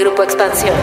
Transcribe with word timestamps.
Grupo 0.00 0.22
Expansión. 0.22 0.74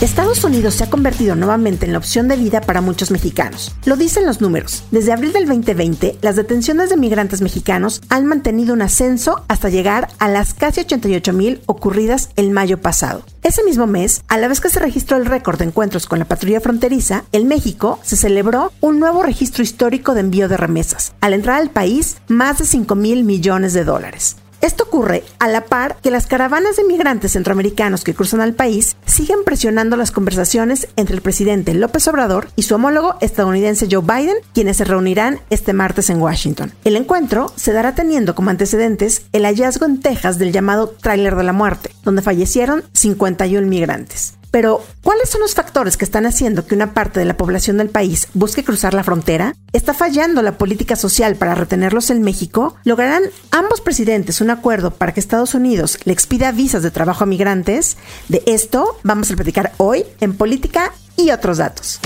Estados 0.00 0.42
Unidos 0.42 0.72
se 0.76 0.84
ha 0.84 0.88
convertido 0.88 1.36
nuevamente 1.36 1.84
en 1.84 1.92
la 1.92 1.98
opción 1.98 2.28
de 2.28 2.36
vida 2.36 2.62
para 2.62 2.80
muchos 2.80 3.10
mexicanos. 3.10 3.76
Lo 3.84 3.98
dicen 3.98 4.24
los 4.24 4.40
números. 4.40 4.84
Desde 4.90 5.12
abril 5.12 5.34
del 5.34 5.46
2020, 5.46 6.16
las 6.22 6.36
detenciones 6.36 6.88
de 6.88 6.96
migrantes 6.96 7.42
mexicanos 7.42 8.00
han 8.08 8.24
mantenido 8.24 8.72
un 8.72 8.80
ascenso 8.80 9.44
hasta 9.48 9.68
llegar 9.68 10.08
a 10.18 10.28
las 10.28 10.54
casi 10.54 10.80
88 10.80 11.34
mil 11.34 11.60
ocurridas 11.66 12.30
el 12.36 12.52
mayo 12.52 12.80
pasado. 12.80 13.22
Ese 13.42 13.64
mismo 13.64 13.86
mes, 13.86 14.22
a 14.28 14.38
la 14.38 14.48
vez 14.48 14.62
que 14.62 14.70
se 14.70 14.80
registró 14.80 15.18
el 15.18 15.26
récord 15.26 15.58
de 15.58 15.66
encuentros 15.66 16.06
con 16.06 16.20
la 16.20 16.24
patrulla 16.24 16.62
fronteriza, 16.62 17.24
en 17.32 17.48
México 17.48 17.98
se 18.02 18.16
celebró 18.16 18.72
un 18.80 18.98
nuevo 18.98 19.22
registro 19.22 19.62
histórico 19.62 20.14
de 20.14 20.20
envío 20.20 20.48
de 20.48 20.56
remesas. 20.56 21.12
Al 21.20 21.34
entrar 21.34 21.60
al 21.60 21.68
país, 21.68 22.16
más 22.28 22.56
de 22.56 22.64
5 22.64 22.94
mil 22.94 23.24
millones 23.24 23.74
de 23.74 23.84
dólares. 23.84 24.36
Esto 24.60 24.84
ocurre 24.84 25.24
a 25.38 25.48
la 25.48 25.64
par 25.64 25.96
que 26.02 26.10
las 26.10 26.26
caravanas 26.26 26.76
de 26.76 26.84
migrantes 26.84 27.32
centroamericanos 27.32 28.04
que 28.04 28.14
cruzan 28.14 28.42
al 28.42 28.54
país 28.54 28.96
siguen 29.06 29.38
presionando 29.44 29.96
las 29.96 30.10
conversaciones 30.10 30.88
entre 30.96 31.14
el 31.14 31.22
presidente 31.22 31.72
López 31.72 32.06
Obrador 32.08 32.48
y 32.56 32.62
su 32.62 32.74
homólogo 32.74 33.16
estadounidense 33.20 33.88
Joe 33.90 34.02
Biden, 34.02 34.36
quienes 34.52 34.76
se 34.76 34.84
reunirán 34.84 35.40
este 35.48 35.72
martes 35.72 36.10
en 36.10 36.20
Washington. 36.20 36.72
El 36.84 36.96
encuentro 36.96 37.52
se 37.56 37.72
dará 37.72 37.94
teniendo 37.94 38.34
como 38.34 38.50
antecedentes 38.50 39.22
el 39.32 39.44
hallazgo 39.44 39.86
en 39.86 40.00
Texas 40.00 40.38
del 40.38 40.52
llamado 40.52 40.88
tráiler 40.88 41.36
de 41.36 41.44
la 41.44 41.52
muerte, 41.52 41.90
donde 42.04 42.22
fallecieron 42.22 42.84
51 42.92 43.66
migrantes. 43.66 44.39
Pero, 44.50 44.82
¿cuáles 45.02 45.30
son 45.30 45.40
los 45.40 45.54
factores 45.54 45.96
que 45.96 46.04
están 46.04 46.26
haciendo 46.26 46.66
que 46.66 46.74
una 46.74 46.92
parte 46.92 47.20
de 47.20 47.26
la 47.26 47.36
población 47.36 47.76
del 47.76 47.88
país 47.88 48.28
busque 48.34 48.64
cruzar 48.64 48.94
la 48.94 49.04
frontera? 49.04 49.54
¿Está 49.72 49.94
fallando 49.94 50.42
la 50.42 50.58
política 50.58 50.96
social 50.96 51.36
para 51.36 51.54
retenerlos 51.54 52.10
en 52.10 52.22
México? 52.22 52.76
¿Lograrán 52.84 53.22
ambos 53.52 53.80
presidentes 53.80 54.40
un 54.40 54.50
acuerdo 54.50 54.90
para 54.90 55.14
que 55.14 55.20
Estados 55.20 55.54
Unidos 55.54 55.98
le 56.04 56.12
expida 56.12 56.50
visas 56.52 56.82
de 56.82 56.90
trabajo 56.90 57.24
a 57.24 57.26
migrantes? 57.26 57.96
De 58.28 58.42
esto 58.46 58.98
vamos 59.02 59.30
a 59.30 59.36
platicar 59.36 59.72
hoy 59.76 60.04
en 60.20 60.34
Política 60.34 60.92
y 61.16 61.30
otros 61.30 61.58
datos. 61.58 62.00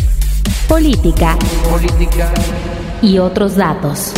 Política. 0.68 1.38
Política. 1.70 2.32
Y 3.00 3.18
otros 3.18 3.56
datos. 3.56 4.12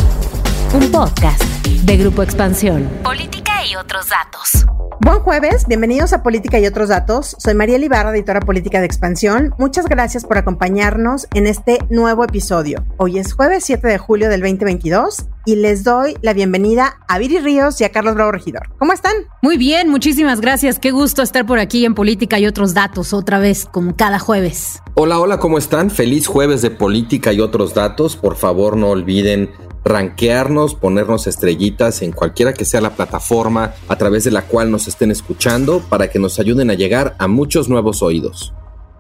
Un 0.74 0.90
podcast 0.90 1.42
de 1.84 1.96
Grupo 1.96 2.22
Expansión. 2.22 2.88
Política 3.02 3.45
y 3.64 3.76
otros 3.76 4.08
datos. 4.08 4.66
Buen 5.00 5.20
jueves, 5.20 5.66
bienvenidos 5.68 6.12
a 6.12 6.22
Política 6.22 6.58
y 6.58 6.66
otros 6.66 6.88
datos. 6.88 7.36
Soy 7.38 7.54
María 7.54 7.78
Ibarra, 7.78 8.10
editora 8.10 8.40
política 8.40 8.80
de 8.80 8.86
Expansión. 8.86 9.54
Muchas 9.58 9.86
gracias 9.86 10.24
por 10.24 10.36
acompañarnos 10.36 11.26
en 11.34 11.46
este 11.46 11.78
nuevo 11.90 12.24
episodio. 12.24 12.84
Hoy 12.96 13.18
es 13.18 13.32
jueves 13.32 13.64
7 13.64 13.86
de 13.86 13.98
julio 13.98 14.28
del 14.28 14.40
2022 14.40 15.26
y 15.44 15.56
les 15.56 15.84
doy 15.84 16.16
la 16.22 16.32
bienvenida 16.32 16.98
a 17.08 17.18
Viri 17.18 17.38
Ríos 17.38 17.80
y 17.80 17.84
a 17.84 17.90
Carlos 17.90 18.14
Bravo 18.14 18.32
Regidor. 18.32 18.68
¿Cómo 18.78 18.92
están? 18.92 19.12
Muy 19.42 19.56
bien, 19.56 19.88
muchísimas 19.88 20.40
gracias. 20.40 20.78
Qué 20.78 20.90
gusto 20.90 21.22
estar 21.22 21.46
por 21.46 21.58
aquí 21.58 21.84
en 21.84 21.94
Política 21.94 22.38
y 22.38 22.46
otros 22.46 22.74
datos 22.74 23.12
otra 23.12 23.38
vez, 23.38 23.66
como 23.66 23.96
cada 23.96 24.18
jueves. 24.18 24.82
Hola, 24.94 25.20
hola, 25.20 25.38
¿cómo 25.38 25.58
están? 25.58 25.90
Feliz 25.90 26.26
jueves 26.26 26.62
de 26.62 26.70
Política 26.70 27.32
y 27.32 27.40
otros 27.40 27.74
datos. 27.74 28.16
Por 28.16 28.36
favor, 28.36 28.76
no 28.76 28.88
olviden 28.88 29.50
ranquearnos, 29.86 30.74
ponernos 30.74 31.26
estrellitas 31.26 32.02
en 32.02 32.12
cualquiera 32.12 32.52
que 32.52 32.64
sea 32.64 32.80
la 32.80 32.96
plataforma 32.96 33.74
a 33.88 33.96
través 33.96 34.24
de 34.24 34.32
la 34.32 34.42
cual 34.42 34.70
nos 34.70 34.88
estén 34.88 35.10
escuchando 35.10 35.80
para 35.88 36.10
que 36.10 36.18
nos 36.18 36.38
ayuden 36.40 36.70
a 36.70 36.74
llegar 36.74 37.14
a 37.18 37.28
muchos 37.28 37.68
nuevos 37.68 38.02
oídos. 38.02 38.52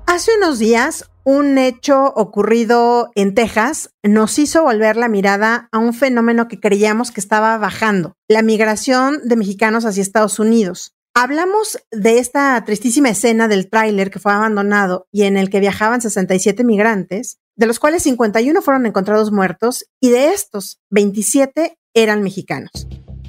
Hace 0.06 0.30
unos 0.36 0.60
días, 0.60 1.10
un 1.24 1.58
hecho 1.58 2.12
ocurrido 2.14 3.10
en 3.16 3.34
Texas 3.34 3.90
nos 4.04 4.38
hizo 4.38 4.62
volver 4.62 4.96
la 4.96 5.08
mirada 5.08 5.68
a 5.72 5.78
un 5.78 5.92
fenómeno 5.92 6.46
que 6.46 6.60
creíamos 6.60 7.10
que 7.10 7.20
estaba 7.20 7.58
bajando, 7.58 8.14
la 8.28 8.42
migración 8.42 9.18
de 9.24 9.34
mexicanos 9.34 9.84
hacia 9.84 10.02
Estados 10.02 10.38
Unidos. 10.38 10.94
Hablamos 11.14 11.78
de 11.90 12.18
esta 12.20 12.62
tristísima 12.64 13.08
escena 13.08 13.48
del 13.48 13.68
tráiler 13.68 14.10
que 14.10 14.20
fue 14.20 14.32
abandonado 14.32 15.08
y 15.10 15.24
en 15.24 15.36
el 15.36 15.50
que 15.50 15.60
viajaban 15.60 16.00
67 16.00 16.62
migrantes, 16.62 17.40
de 17.56 17.66
los 17.66 17.78
cuales 17.78 18.02
51 18.02 18.62
fueron 18.62 18.86
encontrados 18.86 19.32
muertos 19.32 19.86
y 20.00 20.10
de 20.10 20.28
estos 20.28 20.80
27 20.90 21.78
eran 21.94 22.22
mexicanos. 22.22 22.86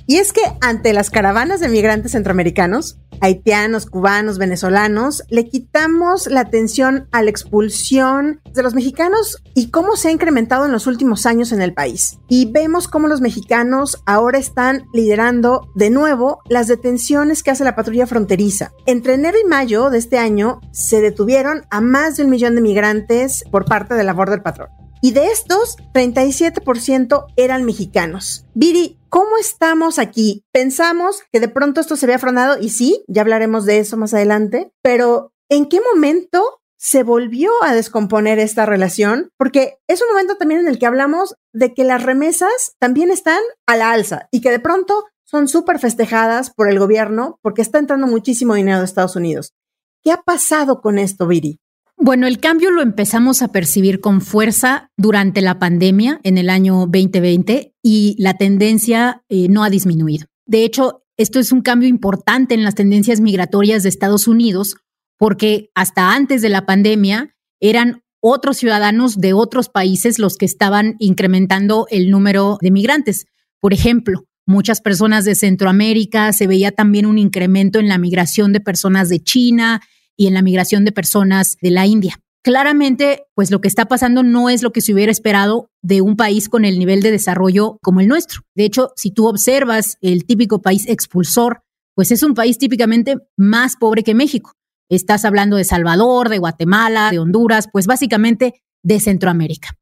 Y 0.09 0.17
es 0.17 0.31
que 0.31 0.41
ante 0.61 0.93
las 0.93 1.09
caravanas 1.09 1.59
de 1.59 1.67
migrantes 1.67 2.13
centroamericanos, 2.13 2.97
haitianos, 3.19 3.85
cubanos, 3.87 4.37
venezolanos, 4.37 5.23
le 5.29 5.49
quitamos 5.49 6.27
la 6.27 6.39
atención 6.39 7.09
a 7.11 7.21
la 7.21 7.29
expulsión 7.29 8.39
de 8.53 8.63
los 8.63 8.73
mexicanos 8.73 9.43
y 9.53 9.69
cómo 9.69 9.97
se 9.97 10.07
ha 10.07 10.11
incrementado 10.11 10.65
en 10.65 10.71
los 10.71 10.87
últimos 10.87 11.25
años 11.25 11.51
en 11.51 11.61
el 11.61 11.73
país. 11.73 12.19
Y 12.29 12.49
vemos 12.49 12.87
cómo 12.87 13.09
los 13.09 13.19
mexicanos 13.19 14.01
ahora 14.05 14.37
están 14.37 14.85
liderando 14.93 15.69
de 15.75 15.89
nuevo 15.89 16.39
las 16.47 16.67
detenciones 16.67 17.43
que 17.43 17.51
hace 17.51 17.65
la 17.65 17.75
patrulla 17.75 18.07
fronteriza. 18.07 18.71
Entre 18.85 19.15
enero 19.15 19.37
y 19.43 19.47
mayo 19.49 19.89
de 19.89 19.97
este 19.97 20.19
año 20.19 20.61
se 20.71 21.01
detuvieron 21.01 21.65
a 21.69 21.81
más 21.81 22.15
de 22.15 22.23
un 22.23 22.29
millón 22.29 22.55
de 22.55 22.61
migrantes 22.61 23.43
por 23.51 23.65
parte 23.65 23.95
de 23.95 24.05
la 24.05 24.13
Border 24.13 24.41
Patrol. 24.41 24.69
Y 25.01 25.11
de 25.11 25.27
estos, 25.27 25.77
37% 25.93 27.25
eran 27.35 27.65
mexicanos. 27.65 28.45
Viri, 28.55 28.96
¿cómo 29.17 29.35
estamos 29.39 29.97
aquí? 29.97 30.45
Pensamos 30.53 31.23
que 31.31 31.39
de 31.39 31.47
pronto 31.47 31.81
esto 31.81 31.95
se 31.95 32.05
había 32.05 32.19
frenado 32.19 32.59
y 32.61 32.69
sí, 32.69 33.03
ya 33.07 33.23
hablaremos 33.23 33.65
de 33.65 33.79
eso 33.79 33.97
más 33.97 34.13
adelante, 34.13 34.71
pero 34.83 35.33
¿en 35.49 35.65
qué 35.65 35.81
momento 35.81 36.61
se 36.77 37.01
volvió 37.01 37.49
a 37.63 37.73
descomponer 37.73 38.37
esta 38.37 38.67
relación? 38.67 39.31
Porque 39.35 39.79
es 39.87 40.03
un 40.03 40.09
momento 40.09 40.35
también 40.35 40.59
en 40.59 40.67
el 40.67 40.77
que 40.77 40.85
hablamos 40.85 41.33
de 41.51 41.73
que 41.73 41.83
las 41.83 42.03
remesas 42.03 42.75
también 42.77 43.09
están 43.09 43.39
a 43.65 43.75
la 43.75 43.89
alza 43.89 44.27
y 44.29 44.41
que 44.41 44.51
de 44.51 44.59
pronto 44.59 45.05
son 45.23 45.47
súper 45.47 45.79
festejadas 45.79 46.51
por 46.51 46.69
el 46.69 46.77
gobierno 46.77 47.39
porque 47.41 47.63
está 47.63 47.79
entrando 47.79 48.05
muchísimo 48.05 48.53
dinero 48.53 48.77
de 48.77 48.85
Estados 48.85 49.15
Unidos. 49.15 49.55
¿Qué 50.03 50.11
ha 50.11 50.21
pasado 50.21 50.79
con 50.79 50.99
esto, 50.99 51.25
Viri? 51.25 51.59
Bueno, 51.99 52.27
el 52.27 52.39
cambio 52.39 52.69
lo 52.69 52.83
empezamos 52.83 53.41
a 53.41 53.47
percibir 53.47 53.99
con 54.01 54.21
fuerza 54.21 54.91
durante 54.97 55.41
la 55.41 55.57
pandemia 55.57 56.19
en 56.23 56.37
el 56.37 56.51
año 56.51 56.85
2020 56.85 57.73
y 57.81 58.15
la 58.19 58.35
tendencia 58.35 59.23
eh, 59.29 59.47
no 59.49 59.63
ha 59.63 59.71
disminuido. 59.71 60.27
De 60.45 60.63
hecho, 60.63 61.03
esto 61.17 61.39
es 61.39 61.51
un 61.51 61.61
cambio 61.61 61.89
importante 61.89 62.53
en 62.53 62.63
las 62.63 62.75
tendencias 62.75 63.19
migratorias 63.19 63.81
de 63.81 63.89
Estados 63.89 64.27
Unidos 64.27 64.75
porque 65.17 65.71
hasta 65.73 66.13
antes 66.13 66.43
de 66.43 66.49
la 66.49 66.67
pandemia 66.67 67.35
eran 67.59 68.03
otros 68.19 68.57
ciudadanos 68.57 69.19
de 69.19 69.33
otros 69.33 69.67
países 69.69 70.19
los 70.19 70.37
que 70.37 70.45
estaban 70.45 70.95
incrementando 70.99 71.87
el 71.89 72.11
número 72.11 72.59
de 72.61 72.69
migrantes. 72.69 73.25
Por 73.59 73.73
ejemplo, 73.73 74.25
muchas 74.45 74.81
personas 74.81 75.25
de 75.25 75.33
Centroamérica, 75.33 76.31
se 76.31 76.45
veía 76.45 76.71
también 76.71 77.07
un 77.07 77.17
incremento 77.17 77.79
en 77.79 77.87
la 77.87 77.97
migración 77.97 78.53
de 78.53 78.61
personas 78.61 79.09
de 79.09 79.19
China, 79.19 79.81
y 80.17 80.27
en 80.27 80.33
la 80.33 80.41
migración 80.41 80.83
de 80.83 80.91
personas 80.91 81.57
de 81.61 81.71
la 81.71 81.85
India. 81.85 82.19
Claramente, 82.43 83.25
pues 83.35 83.51
lo 83.51 83.61
que 83.61 83.67
está 83.67 83.85
pasando 83.85 84.23
no 84.23 84.49
es 84.49 84.63
lo 84.63 84.71
que 84.71 84.81
se 84.81 84.93
hubiera 84.93 85.11
esperado 85.11 85.69
de 85.81 86.01
un 86.01 86.15
país 86.15 86.49
con 86.49 86.65
el 86.65 86.79
nivel 86.79 87.01
de 87.01 87.11
desarrollo 87.11 87.77
como 87.81 87.99
el 87.99 88.07
nuestro. 88.07 88.41
De 88.55 88.65
hecho, 88.65 88.91
si 88.95 89.11
tú 89.11 89.27
observas 89.27 89.97
el 90.01 90.25
típico 90.25 90.61
país 90.61 90.87
expulsor, 90.87 91.61
pues 91.93 92.11
es 92.11 92.23
un 92.23 92.35
país 92.35 92.57
típicamente 92.57 93.17
más 93.35 93.75
pobre 93.75 94.03
que 94.03 94.15
México. 94.15 94.53
Estás 94.89 95.25
hablando 95.25 95.57
de 95.57 95.65
Salvador, 95.65 96.29
de 96.29 96.37
Guatemala, 96.37 97.09
de 97.11 97.19
Honduras, 97.19 97.67
pues 97.71 97.85
básicamente 97.85 98.61
de 98.83 98.99
Centroamérica. 98.99 99.77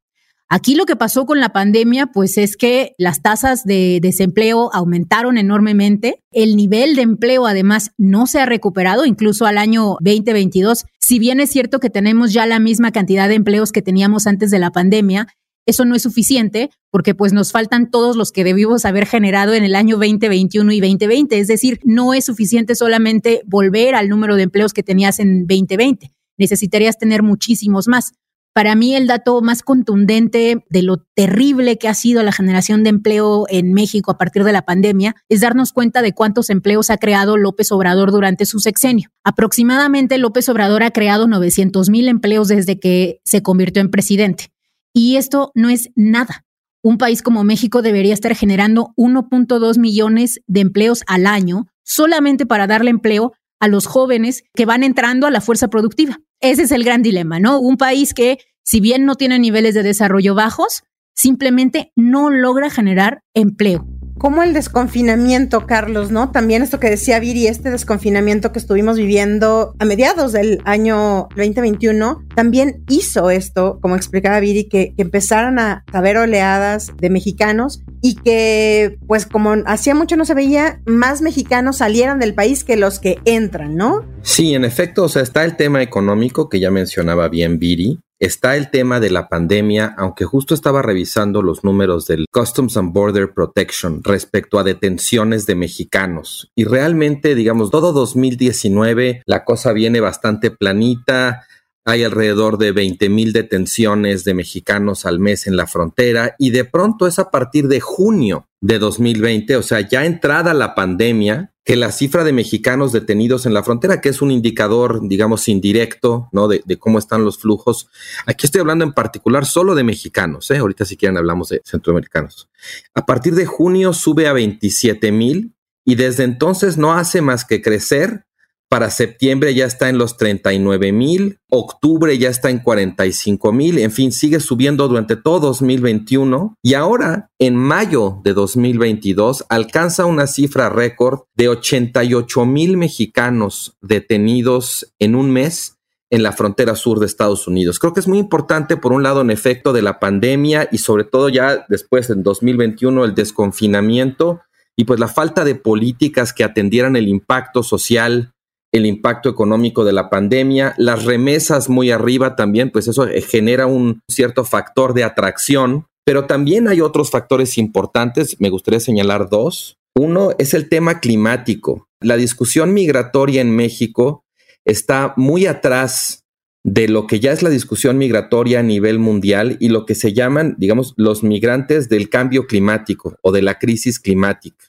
Aquí 0.48 0.76
lo 0.76 0.86
que 0.86 0.96
pasó 0.96 1.26
con 1.26 1.40
la 1.40 1.50
pandemia, 1.50 2.08
pues 2.08 2.38
es 2.38 2.56
que 2.56 2.94
las 3.00 3.24
tasas 3.24 3.64
de 3.64 4.00
desempleo 4.00 4.70
aumentaron 4.74 5.40
enormemente. 5.40 6.22
El 6.32 6.56
nivel 6.56 6.96
de 6.96 7.02
empleo 7.02 7.48
además 7.48 7.92
no 7.98 8.28
se 8.28 8.40
ha 8.40 8.46
recuperado, 8.46 9.06
incluso 9.06 9.48
al 9.48 9.58
año 9.58 9.98
2022. 10.02 10.86
Si 11.00 11.18
bien 11.18 11.40
es 11.40 11.50
cierto 11.50 11.80
que 11.80 11.90
tenemos 11.90 12.32
ya 12.32 12.46
la 12.46 12.60
misma 12.60 12.92
cantidad 12.92 13.28
de 13.28 13.36
empleos 13.36 13.72
que 13.72 13.82
teníamos 13.82 14.28
antes 14.28 14.52
de 14.52 14.60
la 14.60 14.72
pandemia, 14.72 15.28
eso 15.66 15.84
no 15.84 15.96
es 15.96 16.04
suficiente 16.04 16.70
porque 16.92 17.16
pues 17.16 17.34
nos 17.34 17.52
faltan 17.52 17.90
todos 17.90 18.16
los 18.16 18.32
que 18.32 18.44
debimos 18.44 18.86
haber 18.86 19.08
generado 19.08 19.56
en 19.56 19.64
el 19.64 19.74
año 19.74 19.98
2021 19.98 20.72
y 20.74 20.80
2020. 20.80 21.40
Es 21.40 21.48
decir, 21.48 21.80
no 21.84 22.14
es 22.14 22.26
suficiente 22.26 22.76
solamente 22.76 23.42
volver 23.46 23.96
al 23.96 24.10
número 24.10 24.36
de 24.36 24.44
empleos 24.44 24.74
que 24.74 24.84
tenías 24.84 25.20
en 25.20 25.48
2020. 25.48 26.14
Necesitarías 26.38 27.00
tener 27.00 27.24
muchísimos 27.24 27.88
más. 27.88 28.14
Para 28.56 28.74
mí 28.74 28.96
el 28.96 29.06
dato 29.06 29.42
más 29.42 29.64
contundente 29.64 30.64
de 30.70 30.82
lo 30.82 30.96
terrible 31.14 31.78
que 31.78 31.90
ha 31.90 31.94
sido 31.94 32.24
la 32.24 32.32
generación 32.32 32.84
de 32.84 32.90
empleo 32.90 33.48
en 33.50 33.74
México 33.74 34.12
a 34.12 34.18
partir 34.18 34.46
de 34.46 34.54
la 34.54 34.62
pandemia 34.62 35.14
es 35.28 35.42
darnos 35.42 35.74
cuenta 35.74 36.02
de 36.02 36.14
cuántos 36.14 36.50
empleos 36.50 36.90
ha 36.90 36.96
creado 36.96 37.36
López 37.36 37.74
Obrador 37.74 38.14
durante 38.14 38.46
su 38.46 38.60
sexenio. 38.60 39.10
Aproximadamente 39.26 40.18
López 40.18 40.48
Obrador 40.48 40.84
ha 40.84 40.92
creado 40.92 41.28
900 41.28 41.90
mil 41.90 42.08
empleos 42.08 42.48
desde 42.48 42.80
que 42.80 43.20
se 43.26 43.44
convirtió 43.44 43.82
en 43.82 43.92
presidente. 43.92 44.54
Y 44.94 45.18
esto 45.18 45.52
no 45.54 45.68
es 45.68 45.90
nada. 45.94 46.46
Un 46.82 46.98
país 46.98 47.22
como 47.22 47.44
México 47.44 47.82
debería 47.82 48.14
estar 48.14 48.34
generando 48.36 48.94
1.2 48.96 49.78
millones 49.80 50.40
de 50.48 50.62
empleos 50.62 51.04
al 51.08 51.28
año 51.28 51.68
solamente 51.84 52.46
para 52.46 52.68
darle 52.68 52.92
empleo 52.92 53.34
a 53.60 53.68
los 53.68 53.86
jóvenes 53.86 54.46
que 54.54 54.66
van 54.66 54.84
entrando 54.84 55.28
a 55.28 55.32
la 55.32 55.42
fuerza 55.42 55.68
productiva. 55.68 56.20
Ese 56.46 56.62
es 56.62 56.72
el 56.72 56.84
gran 56.84 57.02
dilema, 57.02 57.40
¿no? 57.40 57.60
Un 57.60 57.76
país 57.76 58.14
que, 58.14 58.38
si 58.62 58.80
bien 58.80 59.04
no 59.04 59.16
tiene 59.16 59.40
niveles 59.40 59.74
de 59.74 59.82
desarrollo 59.82 60.36
bajos, 60.36 60.84
simplemente 61.16 61.92
no 61.96 62.30
logra 62.30 62.70
generar 62.70 63.24
empleo. 63.34 63.88
Cómo 64.18 64.44
el 64.44 64.54
desconfinamiento, 64.54 65.66
Carlos, 65.66 66.12
¿no? 66.12 66.32
También 66.32 66.62
esto 66.62 66.80
que 66.80 66.90
decía 66.90 67.20
Viri, 67.20 67.48
este 67.48 67.72
desconfinamiento 67.72 68.52
que 68.52 68.60
estuvimos 68.60 68.98
viviendo 68.98 69.74
a 69.80 69.86
mediados 69.86 70.32
del 70.32 70.62
año 70.66 71.28
2021, 71.36 72.24
también 72.36 72.84
hizo 72.90 73.30
esto, 73.30 73.80
como 73.82 73.96
explicaba 73.96 74.40
Viri, 74.40 74.66
que, 74.66 74.94
que 74.96 75.02
empezaran 75.04 75.60
a 75.60 75.84
haber 75.94 76.18
oleadas 76.18 76.92
de 76.98 77.10
mexicanos 77.10 77.84
y 78.02 78.16
que, 78.16 78.98
pues 79.08 79.26
como 79.26 79.56
hacía 79.66 79.96
mucho 79.96 80.16
no 80.16 80.26
se 80.26 80.34
veía, 80.34 80.82
más 80.86 81.22
mexicanos 81.22 81.78
salieran 81.78 82.20
del 82.20 82.34
país 82.34 82.64
que 82.64 82.78
los 82.78 83.00
que 83.00 83.20
entran, 83.26 83.76
¿no? 83.76 84.06
Sí, 84.22 84.54
en 84.54 84.66
efecto, 84.66 85.04
o 85.04 85.10
sea, 85.10 85.22
está 85.22 85.44
el 85.44 85.56
tema 85.56 85.82
económico 85.82 86.50
que 86.50 86.60
ya 86.60 86.72
mencionaba 86.72 87.30
bien 87.30 87.60
Viri, 87.60 88.00
está 88.20 88.56
el 88.56 88.72
tema 88.72 89.00
de 89.00 89.10
la 89.10 89.28
pandemia, 89.28 89.94
aunque 89.98 90.26
justo 90.26 90.54
estaba 90.54 90.82
revisando 90.82 91.42
los 91.42 91.64
números 91.64 92.06
del 92.06 92.26
Customs 92.32 92.78
and 92.78 92.94
Border 92.94 93.34
Protection 93.34 94.02
respecto 94.04 94.60
a 94.60 94.64
detenciones 94.64 95.46
de 95.46 95.56
mexicanos. 95.56 96.52
Y 96.56 96.64
realmente, 96.64 97.36
digamos, 97.36 97.72
todo 97.72 97.92
2019 97.92 99.24
la 99.26 99.44
cosa 99.44 99.74
viene 99.74 100.00
bastante 100.00 100.52
planita. 100.52 101.46
Hay 101.86 102.04
alrededor 102.04 102.58
de 102.58 102.72
20 102.72 103.10
mil 103.10 103.32
detenciones 103.32 104.24
de 104.24 104.34
mexicanos 104.34 105.06
al 105.06 105.20
mes 105.20 105.46
en 105.46 105.56
la 105.56 105.68
frontera 105.68 106.36
y 106.40 106.50
de 106.50 106.66
pronto 106.66 107.06
es 107.06 107.20
a 107.20 107.30
partir 107.30 107.68
de 107.68 107.80
junio 107.80 108.48
de 108.60 108.80
2020, 108.80 109.56
o 109.56 109.62
sea, 109.62 109.88
ya 109.88 110.04
entrada 110.06 110.56
la 110.56 110.74
pandemia, 110.74 111.54
que 111.64 111.76
la 111.76 111.92
cifra 111.92 112.24
de 112.24 112.34
mexicanos 112.34 112.92
detenidos 112.92 113.46
en 113.46 113.54
la 113.54 113.64
frontera, 113.64 114.02
que 114.02 114.10
es 114.10 114.24
un 114.24 114.32
indicador, 114.32 115.08
digamos, 115.08 115.48
indirecto, 115.48 116.30
¿no? 116.32 116.48
De, 116.48 116.62
cómo 116.80 116.98
están 116.98 117.24
los 117.24 117.40
flujos. 117.40 117.90
Aquí 118.26 118.46
estoy 118.46 118.62
hablando 118.62 118.84
en 118.84 118.94
particular 118.94 119.46
solo 119.46 119.76
de 119.76 119.84
mexicanos, 119.84 120.50
¿eh? 120.52 120.58
Ahorita 120.58 120.86
si 120.86 120.98
quieren 120.98 121.18
hablamos 121.18 121.50
de 121.50 121.62
centroamericanos. 121.66 122.50
A 122.96 123.06
partir 123.06 123.36
de 123.36 123.46
junio 123.46 123.94
sube 123.94 124.28
a 124.28 124.34
27 124.34 125.12
mil 125.12 125.56
y 125.84 125.96
desde 125.96 126.24
entonces 126.24 126.78
no 126.78 126.94
hace 126.94 127.22
más 127.22 127.46
que 127.46 127.62
crecer 127.62 128.26
para 128.70 128.90
septiembre 128.90 129.54
ya 129.54 129.66
está 129.66 129.90
en 129.90 129.98
los 129.98 130.18
39 130.18 130.92
mil, 130.92 131.40
octubre 131.50 132.18
ya 132.18 132.30
está 132.30 132.50
en 132.50 132.60
45 132.60 133.52
mil, 133.52 133.78
en 133.78 133.92
fin, 133.92 134.12
sigue 134.12 134.40
subiendo 134.40 134.88
durante 134.88 135.16
todo 135.16 135.48
2021 135.48 136.56
y 136.62 136.74
ahora 136.74 137.30
en 137.40 137.56
mayo 137.56 138.22
de 138.24 138.34
2022 138.34 139.46
alcanza 139.50 140.06
una 140.06 140.28
cifra 140.28 140.70
récord 140.70 141.22
de 141.36 141.50
88 141.50 142.46
mil 142.46 142.78
mexicanos 142.78 143.78
detenidos 143.82 144.94
en 145.00 145.16
un 145.16 145.32
mes 145.32 145.78
en 146.10 146.24
la 146.24 146.32
frontera 146.32 146.76
sur 146.76 147.00
de 147.00 147.06
Estados 147.06 147.48
Unidos. 147.48 147.80
Creo 147.80 147.94
que 147.94 148.00
es 148.00 148.08
muy 148.08 148.20
importante, 148.20 148.78
por 148.78 148.94
un 148.94 149.04
lado, 149.04 149.22
en 149.22 149.32
efecto 149.32 149.74
de 149.74 149.82
la 149.82 150.00
pandemia 150.00 150.70
y 150.72 150.78
sobre 150.78 151.04
todo 151.04 151.30
ya 151.30 151.66
después 151.68 152.10
en 152.10 152.24
2021 152.24 153.06
el 153.06 153.16
desconfinamiento 153.16 154.42
y 154.76 154.86
pues 154.86 155.00
la 155.00 155.08
falta 155.08 155.44
de 155.44 155.56
políticas 155.56 156.34
que 156.34 156.44
atendieran 156.44 156.96
el 156.96 157.08
impacto 157.08 157.64
social 157.64 158.35
el 158.76 158.86
impacto 158.86 159.30
económico 159.30 159.86
de 159.86 159.94
la 159.94 160.10
pandemia, 160.10 160.76
las 160.78 161.06
remesas 161.06 161.70
muy 161.70 161.92
arriba 161.92 162.36
también, 162.36 162.72
pues 162.72 162.90
eso 162.90 163.08
genera 163.26 163.68
un 163.68 164.02
cierto 164.10 164.44
factor 164.44 164.94
de 164.94 165.06
atracción, 165.06 165.86
pero 166.04 166.26
también 166.26 166.68
hay 166.68 166.82
otros 166.82 167.10
factores 167.10 167.58
importantes, 167.58 168.36
me 168.40 168.50
gustaría 168.50 168.82
señalar 168.82 169.30
dos. 169.30 169.78
Uno 169.98 170.32
es 170.40 170.54
el 170.54 170.68
tema 170.68 171.00
climático. 171.00 171.88
La 172.02 172.18
discusión 172.18 172.74
migratoria 172.74 173.40
en 173.40 173.56
México 173.56 174.26
está 174.66 175.14
muy 175.16 175.46
atrás 175.46 176.26
de 176.66 176.90
lo 176.90 177.08
que 177.08 177.22
ya 177.22 177.32
es 177.32 177.44
la 177.44 177.50
discusión 177.50 177.98
migratoria 177.98 178.60
a 178.60 178.64
nivel 178.64 179.00
mundial 179.00 179.56
y 179.62 179.70
lo 179.70 179.86
que 179.86 179.96
se 179.96 180.12
llaman, 180.12 180.56
digamos, 180.58 180.94
los 180.98 181.24
migrantes 181.24 181.88
del 181.88 182.10
cambio 182.10 182.46
climático 182.46 183.16
o 183.22 183.32
de 183.32 183.42
la 183.42 183.58
crisis 183.58 184.00
climática. 184.00 184.66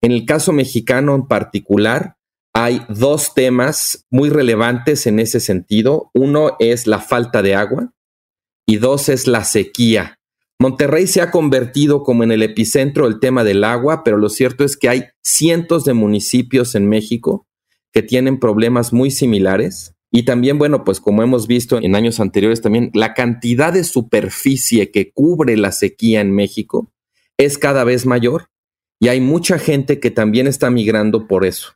En 0.00 0.12
el 0.12 0.26
caso 0.26 0.52
mexicano 0.52 1.14
en 1.16 1.26
particular, 1.26 2.16
hay 2.54 2.82
dos 2.88 3.34
temas 3.34 4.06
muy 4.10 4.28
relevantes 4.28 5.06
en 5.06 5.18
ese 5.18 5.40
sentido. 5.40 6.10
Uno 6.14 6.56
es 6.58 6.86
la 6.86 7.00
falta 7.00 7.42
de 7.42 7.54
agua 7.54 7.92
y 8.66 8.76
dos 8.76 9.08
es 9.08 9.26
la 9.26 9.44
sequía. 9.44 10.18
Monterrey 10.58 11.06
se 11.06 11.22
ha 11.22 11.30
convertido 11.30 12.02
como 12.04 12.22
en 12.22 12.30
el 12.30 12.42
epicentro 12.42 13.08
del 13.08 13.18
tema 13.18 13.42
del 13.42 13.64
agua, 13.64 14.04
pero 14.04 14.16
lo 14.16 14.28
cierto 14.28 14.64
es 14.64 14.76
que 14.76 14.88
hay 14.88 15.04
cientos 15.22 15.84
de 15.84 15.94
municipios 15.94 16.74
en 16.74 16.88
México 16.88 17.46
que 17.92 18.02
tienen 18.02 18.38
problemas 18.38 18.92
muy 18.92 19.10
similares. 19.10 19.94
Y 20.12 20.24
también, 20.24 20.58
bueno, 20.58 20.84
pues 20.84 21.00
como 21.00 21.22
hemos 21.22 21.46
visto 21.46 21.78
en 21.82 21.96
años 21.96 22.20
anteriores 22.20 22.60
también, 22.60 22.90
la 22.92 23.14
cantidad 23.14 23.72
de 23.72 23.82
superficie 23.82 24.90
que 24.90 25.10
cubre 25.10 25.56
la 25.56 25.72
sequía 25.72 26.20
en 26.20 26.32
México 26.32 26.92
es 27.38 27.56
cada 27.56 27.82
vez 27.82 28.04
mayor 28.04 28.50
y 29.00 29.08
hay 29.08 29.20
mucha 29.20 29.58
gente 29.58 29.98
que 29.98 30.10
también 30.10 30.46
está 30.46 30.70
migrando 30.70 31.26
por 31.26 31.44
eso. 31.46 31.72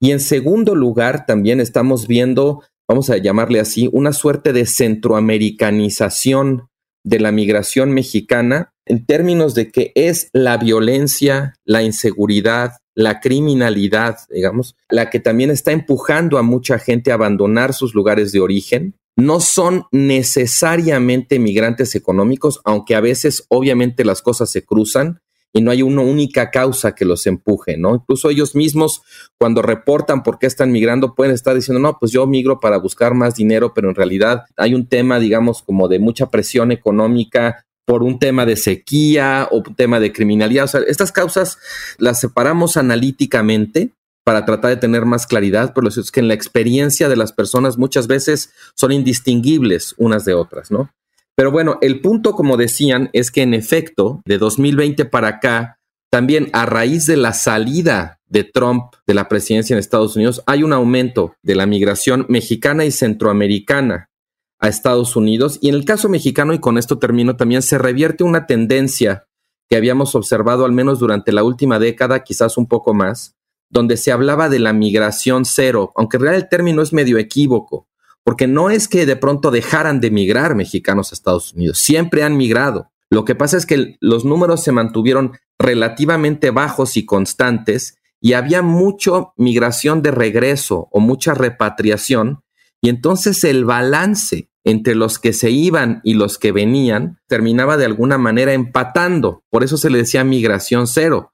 Y 0.00 0.12
en 0.12 0.20
segundo 0.20 0.74
lugar, 0.74 1.26
también 1.26 1.60
estamos 1.60 2.06
viendo, 2.06 2.62
vamos 2.88 3.10
a 3.10 3.16
llamarle 3.16 3.60
así, 3.60 3.88
una 3.92 4.12
suerte 4.12 4.52
de 4.52 4.66
centroamericanización 4.66 6.68
de 7.04 7.20
la 7.20 7.32
migración 7.32 7.92
mexicana 7.92 8.72
en 8.86 9.04
términos 9.04 9.54
de 9.54 9.70
que 9.70 9.92
es 9.94 10.30
la 10.32 10.56
violencia, 10.56 11.54
la 11.64 11.82
inseguridad, 11.82 12.72
la 12.94 13.20
criminalidad, 13.20 14.18
digamos, 14.30 14.76
la 14.88 15.10
que 15.10 15.20
también 15.20 15.50
está 15.50 15.72
empujando 15.72 16.38
a 16.38 16.42
mucha 16.42 16.78
gente 16.78 17.10
a 17.10 17.14
abandonar 17.14 17.74
sus 17.74 17.94
lugares 17.94 18.32
de 18.32 18.40
origen. 18.40 18.94
No 19.16 19.40
son 19.40 19.84
necesariamente 19.92 21.38
migrantes 21.38 21.94
económicos, 21.94 22.60
aunque 22.64 22.94
a 22.94 23.00
veces 23.00 23.44
obviamente 23.48 24.04
las 24.04 24.22
cosas 24.22 24.50
se 24.50 24.64
cruzan, 24.64 25.20
y 25.52 25.60
no 25.60 25.70
hay 25.70 25.82
una 25.82 26.02
única 26.02 26.50
causa 26.50 26.94
que 26.94 27.04
los 27.04 27.26
empuje, 27.26 27.76
¿no? 27.76 27.94
Incluso 27.94 28.30
ellos 28.30 28.54
mismos, 28.54 29.02
cuando 29.38 29.62
reportan 29.62 30.22
por 30.22 30.38
qué 30.38 30.46
están 30.46 30.72
migrando, 30.72 31.14
pueden 31.14 31.34
estar 31.34 31.54
diciendo, 31.54 31.80
no, 31.80 31.98
pues 31.98 32.12
yo 32.12 32.26
migro 32.26 32.60
para 32.60 32.78
buscar 32.78 33.14
más 33.14 33.34
dinero, 33.34 33.72
pero 33.74 33.88
en 33.88 33.94
realidad 33.94 34.44
hay 34.56 34.74
un 34.74 34.86
tema, 34.86 35.18
digamos, 35.18 35.62
como 35.62 35.88
de 35.88 35.98
mucha 35.98 36.30
presión 36.30 36.72
económica 36.72 37.64
por 37.86 38.02
un 38.02 38.18
tema 38.18 38.44
de 38.44 38.56
sequía 38.56 39.48
o 39.50 39.58
un 39.66 39.74
tema 39.74 39.98
de 39.98 40.12
criminalidad. 40.12 40.64
O 40.64 40.68
sea, 40.68 40.80
estas 40.86 41.10
causas 41.10 41.58
las 41.96 42.20
separamos 42.20 42.76
analíticamente 42.76 43.92
para 44.24 44.44
tratar 44.44 44.68
de 44.68 44.76
tener 44.76 45.06
más 45.06 45.26
claridad, 45.26 45.72
pero 45.74 45.88
lo 45.88 45.88
es 45.88 46.10
que 46.10 46.20
en 46.20 46.28
la 46.28 46.34
experiencia 46.34 47.08
de 47.08 47.16
las 47.16 47.32
personas 47.32 47.78
muchas 47.78 48.06
veces 48.06 48.52
son 48.74 48.92
indistinguibles 48.92 49.94
unas 49.96 50.26
de 50.26 50.34
otras, 50.34 50.70
¿no? 50.70 50.90
Pero 51.38 51.52
bueno, 51.52 51.78
el 51.82 52.00
punto, 52.00 52.32
como 52.32 52.56
decían, 52.56 53.10
es 53.12 53.30
que 53.30 53.42
en 53.42 53.54
efecto, 53.54 54.22
de 54.24 54.38
2020 54.38 55.04
para 55.04 55.28
acá, 55.28 55.78
también 56.10 56.50
a 56.52 56.66
raíz 56.66 57.06
de 57.06 57.16
la 57.16 57.32
salida 57.32 58.18
de 58.26 58.42
Trump 58.42 58.96
de 59.06 59.14
la 59.14 59.28
presidencia 59.28 59.72
en 59.72 59.78
Estados 59.78 60.16
Unidos, 60.16 60.42
hay 60.46 60.64
un 60.64 60.72
aumento 60.72 61.36
de 61.44 61.54
la 61.54 61.66
migración 61.66 62.26
mexicana 62.28 62.86
y 62.86 62.90
centroamericana 62.90 64.10
a 64.58 64.66
Estados 64.66 65.14
Unidos. 65.14 65.60
Y 65.62 65.68
en 65.68 65.76
el 65.76 65.84
caso 65.84 66.08
mexicano, 66.08 66.54
y 66.54 66.58
con 66.58 66.76
esto 66.76 66.98
termino, 66.98 67.36
también 67.36 67.62
se 67.62 67.78
revierte 67.78 68.24
una 68.24 68.46
tendencia 68.46 69.28
que 69.70 69.76
habíamos 69.76 70.16
observado 70.16 70.64
al 70.64 70.72
menos 70.72 70.98
durante 70.98 71.30
la 71.30 71.44
última 71.44 71.78
década, 71.78 72.24
quizás 72.24 72.58
un 72.58 72.66
poco 72.66 72.94
más, 72.94 73.36
donde 73.70 73.96
se 73.96 74.10
hablaba 74.10 74.48
de 74.48 74.58
la 74.58 74.72
migración 74.72 75.44
cero, 75.44 75.92
aunque 75.94 76.16
en 76.16 76.22
realidad 76.24 76.42
el 76.42 76.48
término 76.48 76.82
es 76.82 76.92
medio 76.92 77.16
equívoco 77.16 77.86
porque 78.28 78.46
no 78.46 78.68
es 78.68 78.88
que 78.88 79.06
de 79.06 79.16
pronto 79.16 79.50
dejaran 79.50 80.02
de 80.02 80.10
migrar 80.10 80.54
mexicanos 80.54 81.10
a 81.10 81.14
Estados 81.14 81.54
Unidos, 81.54 81.78
siempre 81.78 82.24
han 82.24 82.36
migrado. 82.36 82.90
Lo 83.08 83.24
que 83.24 83.34
pasa 83.34 83.56
es 83.56 83.64
que 83.64 83.96
los 84.00 84.26
números 84.26 84.62
se 84.62 84.70
mantuvieron 84.70 85.32
relativamente 85.58 86.50
bajos 86.50 86.98
y 86.98 87.06
constantes 87.06 87.96
y 88.20 88.34
había 88.34 88.60
mucha 88.60 89.28
migración 89.38 90.02
de 90.02 90.10
regreso 90.10 90.88
o 90.92 91.00
mucha 91.00 91.32
repatriación 91.32 92.42
y 92.82 92.90
entonces 92.90 93.42
el 93.44 93.64
balance 93.64 94.50
entre 94.62 94.94
los 94.94 95.18
que 95.18 95.32
se 95.32 95.50
iban 95.50 96.02
y 96.04 96.12
los 96.12 96.36
que 96.36 96.52
venían 96.52 97.20
terminaba 97.28 97.78
de 97.78 97.86
alguna 97.86 98.18
manera 98.18 98.52
empatando. 98.52 99.42
Por 99.48 99.64
eso 99.64 99.78
se 99.78 99.88
le 99.88 99.96
decía 99.96 100.22
migración 100.22 100.86
cero. 100.86 101.32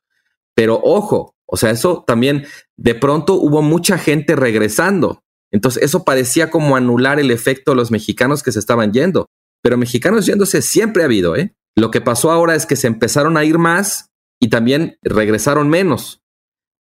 Pero 0.55 0.81
ojo, 0.81 1.35
o 1.45 1.57
sea, 1.57 1.73
eso 1.73 2.05
también 2.07 2.47
de 2.77 2.95
pronto 2.95 3.35
hubo 3.35 3.63
mucha 3.63 3.99
gente 3.99 4.37
regresando. 4.37 5.24
Entonces, 5.55 5.85
eso 5.85 6.03
parecía 6.03 6.51
como 6.51 6.75
anular 6.75 7.21
el 7.21 7.31
efecto 7.31 7.71
de 7.71 7.77
los 7.77 7.93
mexicanos 7.93 8.43
que 8.43 8.51
se 8.51 8.59
estaban 8.59 8.93
yendo. 8.93 9.27
Pero 9.63 9.79
mexicanos 9.79 10.27
yéndose 10.27 10.61
siempre 10.63 11.03
ha 11.03 11.07
habido, 11.07 11.37
¿eh? 11.37 11.55
Lo 11.77 11.93
que 11.93 12.01
pasó 12.01 12.33
ahora 12.33 12.57
es 12.57 12.67
que 12.67 12.75
se 12.75 12.89
empezaron 12.89 13.37
a 13.37 13.45
ir 13.45 13.57
más 13.57 14.11
y 14.41 14.49
también 14.49 14.99
regresaron 15.01 15.69
menos. 15.69 16.24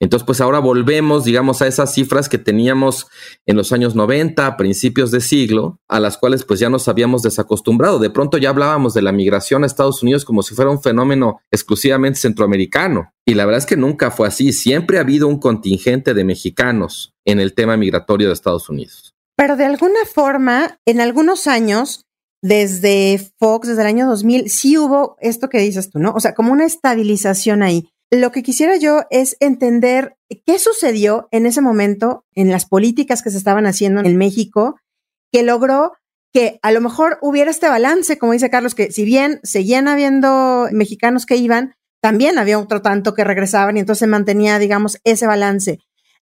Entonces, 0.03 0.27
pues 0.27 0.41
ahora 0.41 0.59
volvemos, 0.59 1.23
digamos, 1.23 1.63
a 1.63 1.69
esas 1.69 1.95
cifras 1.95 2.29
que 2.29 2.37
teníamos 2.37 3.07
en 3.47 3.57
los 3.57 3.71
años 3.71 3.95
90, 3.95 4.45
a 4.45 4.57
principios 4.57 5.13
de 5.13 5.21
siglo, 5.21 5.79
a 5.89 6.01
las 6.01 6.19
cuales 6.19 6.45
pues 6.45 6.59
ya 6.59 6.69
nos 6.69 6.89
habíamos 6.89 7.23
desacostumbrado. 7.23 8.01
De 8.01 8.11
pronto 8.11 8.37
ya 8.37 8.49
hablábamos 8.51 8.95
de 8.95 9.03
la 9.03 9.13
migración 9.13 9.63
a 9.63 9.67
Estados 9.67 10.03
Unidos 10.03 10.25
como 10.25 10.43
si 10.43 10.57
fuera 10.57 10.73
un 10.73 10.83
fenómeno 10.83 11.39
exclusivamente 11.53 12.19
centroamericano. 12.19 13.13
Y 13.25 13.35
la 13.35 13.45
verdad 13.47 13.61
es 13.61 13.67
que 13.67 13.77
nunca 13.77 14.11
fue 14.11 14.27
así. 14.27 14.53
Siempre 14.53 14.99
ha 14.99 15.03
habido 15.03 15.29
un 15.29 15.39
contingente 15.39 16.15
de 16.15 16.25
mexicanos 16.25 17.15
en 17.25 17.39
el 17.39 17.55
tema 17.55 17.77
migratorio 17.77 18.27
de 18.27 18.35
Estados 18.35 18.69
Unidos. 18.69 19.15
Pero 19.37 19.55
de 19.55 19.67
alguna 19.67 20.05
forma, 20.13 20.81
en 20.85 21.01
algunos 21.01 21.47
años, 21.47 22.07
desde 22.43 23.21
Fox, 23.39 23.69
desde 23.69 23.83
el 23.83 23.87
año 23.87 24.09
2000, 24.09 24.51
sí 24.51 24.77
hubo 24.77 25.17
esto 25.21 25.49
que 25.49 25.59
dices 25.59 25.91
tú, 25.91 26.01
¿no? 26.01 26.13
O 26.13 26.19
sea, 26.19 26.35
como 26.35 26.53
una 26.53 26.67
estabilización 26.67 27.63
ahí. 27.63 27.92
Lo 28.15 28.31
que 28.31 28.43
quisiera 28.43 28.77
yo 28.77 29.05
es 29.09 29.39
entender 29.41 30.19
qué 30.45 30.59
sucedió 30.59 31.29
en 31.31 31.47
ese 31.47 31.63
momento 31.63 32.27
en 32.35 32.51
las 32.51 32.67
políticas 32.67 33.23
que 33.23 33.31
se 33.31 33.39
estaban 33.39 33.65
haciendo 33.65 34.03
en 34.03 34.19
México 34.19 34.77
que 35.33 35.43
logró 35.43 35.93
que 36.31 36.61
a 36.61 36.73
lo 36.73 36.83
mejor 36.83 37.17
hubiera 37.23 37.51
este 37.51 37.71
balance, 37.71 38.19
como 38.19 38.33
dice 38.33 38.51
Carlos, 38.51 38.75
que 38.75 38.93
si 38.93 39.07
bien 39.07 39.41
seguían 39.45 39.89
habiendo 39.89 40.69
mexicanos 40.73 41.25
que 41.25 41.37
iban, 41.37 41.75
también 42.03 42.37
había 42.37 42.59
otro 42.59 42.83
tanto 42.83 43.15
que 43.15 43.25
regresaban 43.25 43.79
y 43.79 43.81
entonces 43.81 44.01
se 44.01 44.07
mantenía, 44.07 44.59
digamos, 44.59 44.99
ese 45.05 45.27
balance, 45.27 45.79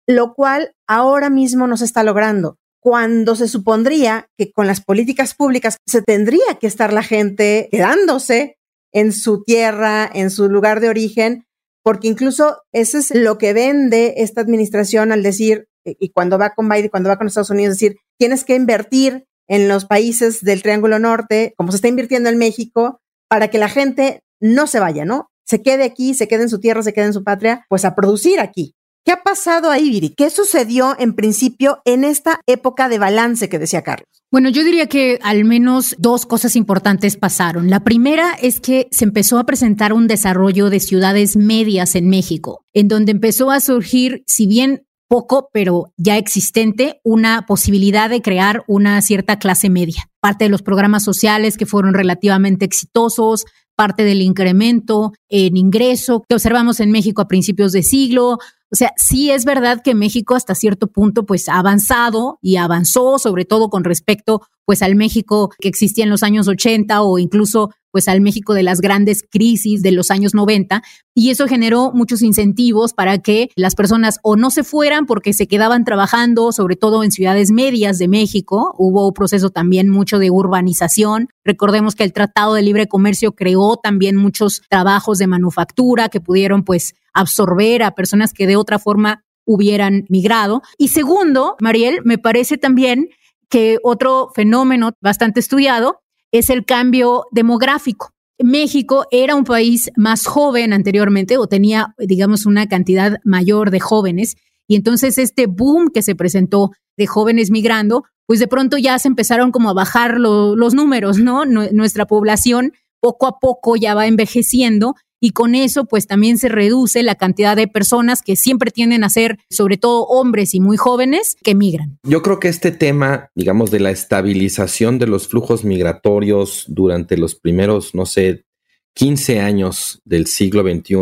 lo 0.07 0.35
cual 0.35 0.77
ahora 0.87 1.29
mismo 1.29 1.67
no 1.67 1.77
se 1.77 1.87
está 1.87 2.05
logrando. 2.05 2.57
Cuando 2.79 3.35
se 3.35 3.49
supondría 3.49 4.29
que 4.39 4.53
con 4.53 4.69
las 4.69 4.81
políticas 4.81 5.35
públicas 5.35 5.77
se 5.87 6.03
tendría 6.03 6.55
que 6.61 6.69
estar 6.69 6.93
la 6.93 7.03
gente 7.03 7.69
quedándose 7.73 8.59
en 8.93 9.13
su 9.13 9.43
tierra, 9.43 10.09
en 10.13 10.31
su 10.31 10.49
lugar 10.49 10.79
de 10.79 10.89
origen, 10.89 11.47
porque 11.83 12.09
incluso 12.09 12.59
eso 12.73 12.99
es 12.99 13.15
lo 13.15 13.39
que 13.39 13.53
vende 13.53 14.15
esta 14.19 14.41
administración 14.41 15.13
al 15.13 15.23
decir, 15.23 15.67
y 15.85 16.11
cuando 16.11 16.39
va 16.39 16.51
con 16.55 16.69
Biden, 16.69 16.91
cuando 16.91 17.09
va 17.09 17.17
con 17.17 17.27
Estados 17.27 17.51
Unidos, 17.51 17.75
decir, 17.75 17.97
tienes 18.19 18.45
que 18.45 18.55
invertir 18.55 19.27
en 19.49 19.69
los 19.69 19.85
países 19.85 20.43
del 20.43 20.63
Triángulo 20.63 20.99
Norte, 20.99 21.55
como 21.57 21.73
se 21.73 21.77
está 21.77 21.89
invirtiendo 21.89 22.29
en 22.29 22.39
México, 22.39 23.01
para 23.29 23.49
que 23.49 23.59
la 23.59 23.69
gente 23.69 24.23
no 24.41 24.67
se 24.67 24.81
vaya, 24.81 25.05
¿no? 25.05 25.31
Se 25.47 25.63
quede 25.63 25.85
aquí, 25.85 26.15
se 26.15 26.29
quede 26.29 26.43
en 26.43 26.49
su 26.49 26.61
tierra, 26.61 26.83
se 26.83 26.93
quede 26.93 27.07
en 27.07 27.13
su 27.13 27.25
patria, 27.25 27.65
pues 27.69 27.85
a 27.85 27.95
producir 27.95 28.41
aquí. 28.41 28.75
¿Qué 29.05 29.13
ha 29.13 29.23
pasado 29.23 29.71
ahí, 29.71 29.89
Viri? 29.91 30.15
¿Qué 30.15 30.31
sucedió 30.31 30.95
en 30.99 31.15
principio 31.15 31.81
en 31.85 32.05
esta 32.05 32.41
época 32.47 32.89
de 32.89 32.99
balance 32.99 33.49
que 33.49 33.59
decía 33.59 33.83
Carlos? 33.83 34.10
Bueno, 34.33 34.49
yo 34.49 34.63
diría 34.63 34.87
que 34.87 35.19
al 35.23 35.45
menos 35.45 35.97
dos 35.99 36.25
cosas 36.25 36.55
importantes 36.55 37.17
pasaron. 37.17 37.69
La 37.69 37.83
primera 37.83 38.35
es 38.41 38.61
que 38.61 38.87
se 38.93 39.05
empezó 39.05 39.41
a 39.41 39.45
presentar 39.45 39.93
un 39.93 40.07
desarrollo 40.07 40.71
de 40.71 40.79
ciudades 40.79 41.37
medias 41.37 41.97
en 41.97 42.09
México, 42.09 42.65
en 42.73 42.87
donde 42.87 43.11
empezó 43.11 43.51
a 43.51 43.59
surgir, 43.59 44.23
si 44.29 44.47
bien 44.47 44.87
poco, 45.09 45.49
pero 45.53 45.93
ya 45.97 46.17
existente, 46.17 47.01
una 47.03 47.45
posibilidad 47.45 48.09
de 48.09 48.23
crear 48.23 48.63
una 48.69 49.03
cierta 49.03 49.41
clase 49.41 49.69
media. 49.69 50.09
Parte 50.21 50.45
de 50.45 50.51
los 50.51 50.63
programas 50.63 51.03
sociales 51.03 51.57
que 51.57 51.67
fueron 51.67 51.93
relativamente 51.95 52.65
exitosos, 52.65 53.47
parte 53.75 54.05
del 54.05 54.23
incremento 54.23 55.13
en 55.29 55.57
ingreso 55.57 56.23
que 56.29 56.37
observamos 56.37 56.79
en 56.79 56.93
México 56.93 57.23
a 57.23 57.27
principios 57.27 57.73
de 57.73 57.83
siglo. 57.83 58.39
O 58.73 58.77
sea, 58.77 58.93
sí 58.97 59.31
es 59.31 59.45
verdad 59.45 59.83
que 59.83 59.95
México 59.95 60.35
hasta 60.35 60.55
cierto 60.55 60.87
punto 60.87 61.27
pues 61.27 61.49
ha 61.49 61.59
avanzado 61.59 62.39
y 62.41 62.57
avanzó 62.57 63.19
sobre 63.19 63.45
todo 63.45 63.69
con 63.69 63.83
respecto 63.83 64.43
pues 64.65 64.83
al 64.83 64.95
México 64.95 65.51
que 65.59 65.69
existía 65.69 66.05
en 66.05 66.11
los 66.11 66.23
años 66.23 66.47
80 66.47 67.03
o 67.03 67.19
incluso 67.19 67.71
pues 67.91 68.09
al 68.09 68.21
México 68.21 68.55
de 68.55 68.63
las 68.63 68.81
grandes 68.81 69.23
crisis 69.29 69.83
de 69.83 69.93
los 69.93 70.11
años 70.11 70.35
90 70.35 70.83
y 71.15 71.31
eso 71.31 71.47
generó 71.47 71.93
muchos 71.93 72.23
incentivos 72.23 72.95
para 72.95 73.19
que 73.19 73.51
las 73.57 73.75
personas 73.75 74.21
o 74.23 74.37
no 74.37 74.51
se 74.51 74.65
fueran 74.65 75.07
porque 75.07 75.33
se 75.33 75.47
quedaban 75.49 75.85
trabajando, 75.85 76.53
sobre 76.53 76.77
todo 76.77 77.03
en 77.03 77.11
ciudades 77.11 77.51
medias 77.51 77.99
de 77.99 78.09
México. 78.09 78.75
Hubo 78.79 79.09
un 79.09 79.13
proceso 79.13 79.51
también 79.51 79.91
mucho 79.91 80.19
de 80.19 80.31
urbanización. 80.31 81.29
Recordemos 81.45 81.95
que 81.95 82.05
el 82.05 82.13
Tratado 82.13 82.55
de 82.55 82.63
Libre 82.63 82.87
Comercio 82.87 83.33
creó 83.33 83.77
también 83.77 84.17
muchos 84.17 84.63
trabajos 84.69 85.19
de 85.19 85.27
manufactura 85.27 86.09
que 86.09 86.21
pudieron 86.21 86.65
pues 86.65 86.95
absorber 87.13 87.83
a 87.83 87.95
personas 87.95 88.33
que 88.33 88.47
de 88.47 88.57
otra 88.57 88.79
forma 88.79 89.25
hubieran 89.45 90.05
migrado. 90.09 90.63
Y 90.79 90.89
segundo, 90.89 91.57
Mariel, 91.61 92.01
me 92.05 92.19
parece 92.19 92.57
también 92.57 93.09
que 93.49 93.79
otro 93.83 94.31
fenómeno 94.35 94.93
bastante 95.01 95.41
estudiado 95.41 96.01
es 96.33 96.51
el 96.51 96.65
cambio 96.65 97.27
demográfico. 97.31 98.11
México 98.43 99.07
era 99.11 99.35
un 99.35 99.45
país 99.45 99.91
más 99.97 100.27
joven 100.27 100.73
anteriormente 100.73 101.37
o 101.37 101.47
tenía, 101.47 101.95
digamos, 101.99 102.47
una 102.47 102.69
cantidad 102.69 103.19
mayor 103.25 103.71
de 103.71 103.81
jóvenes. 103.81 104.37
Y 104.67 104.77
entonces 104.77 105.19
este 105.19 105.47
boom 105.47 105.91
que 105.93 106.03
se 106.03 106.15
presentó 106.15 106.71
de 106.97 107.07
jóvenes 107.07 107.51
migrando, 107.51 108.05
pues 108.27 108.41
de 108.41 108.47
pronto 108.47 108.79
ya 108.79 108.99
se 108.99 109.09
empezaron 109.09 109.51
como 109.51 109.71
a 109.71 109.75
bajar 109.75 110.19
los 110.19 110.75
números, 110.75 111.19
¿no? 111.19 111.45
Nuestra 111.45 112.07
población 112.07 112.73
poco 113.01 113.27
a 113.27 113.39
poco 113.39 113.77
ya 113.77 113.95
va 113.95 114.07
envejeciendo 114.07 114.95
y 115.21 115.31
con 115.31 115.55
eso 115.55 115.85
pues 115.85 116.07
también 116.07 116.39
se 116.39 116.49
reduce 116.49 117.03
la 117.03 117.15
cantidad 117.15 117.55
de 117.55 117.69
personas 117.69 118.23
que 118.23 118.37
siempre 118.37 118.71
tienden 118.71 119.05
a 119.05 119.11
ser, 119.11 119.39
sobre 119.51 119.77
todo 119.77 120.05
hombres 120.05 120.55
y 120.55 120.61
muy 120.61 120.77
jóvenes, 120.77 121.37
que 121.45 121.55
migran. 121.55 121.99
Yo 122.03 122.23
creo 122.23 122.41
que 122.41 122.49
este 122.49 122.73
tema, 122.73 123.31
digamos, 123.35 123.71
de 123.71 123.81
la 123.81 123.91
estabilización 123.91 124.99
de 124.99 125.07
los 125.07 125.29
flujos 125.29 125.65
migratorios 125.65 126.65
durante 126.69 127.19
los 127.19 127.35
primeros, 127.35 127.95
no 127.95 128.07
sé, 128.07 128.47
15 128.95 129.41
años 129.41 130.01
del 130.05 130.27
siglo 130.27 130.63
XXI, 130.63 130.97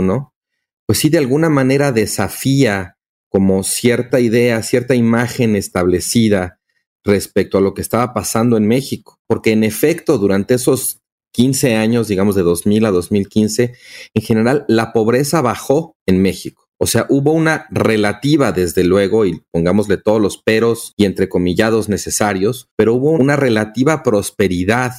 pues 0.87 0.99
sí 0.99 1.09
de 1.09 1.19
alguna 1.19 1.49
manera 1.49 1.93
desafía 1.93 2.97
como 3.29 3.63
cierta 3.63 4.21
idea, 4.21 4.63
cierta 4.63 4.95
imagen 4.95 5.55
establecida 5.55 6.61
respecto 7.05 7.59
a 7.59 7.61
lo 7.61 7.75
que 7.75 7.83
estaba 7.83 8.13
pasando 8.13 8.57
en 8.57 8.67
México, 8.67 9.21
porque 9.27 9.53
en 9.53 9.65
efecto 9.65 10.19
durante 10.19 10.55
esos 10.55 11.01
15 11.39 11.77
años, 11.77 12.09
digamos 12.09 12.35
de 12.35 12.43
2000 12.43 12.87
a 12.87 12.91
2015, 12.91 13.73
en 14.13 14.23
general 14.23 14.65
la 14.67 14.93
pobreza 14.93 15.41
bajó 15.41 15.95
en 16.05 16.21
México. 16.21 16.65
O 16.81 16.89
sea, 16.89 17.07
hubo 17.11 17.31
una 17.31 17.69
relativa, 17.71 18.51
desde 18.51 18.83
luego, 18.83 19.25
y 19.25 19.41
pongámosle 19.53 19.99
todos 19.99 20.21
los 20.21 20.39
peros 20.39 20.95
y 20.97 21.05
entrecomillados 21.05 21.89
necesarios, 21.89 22.67
pero 22.77 22.95
hubo 22.95 23.13
una 23.13 23.37
relativa 23.37 24.03
prosperidad 24.03 24.95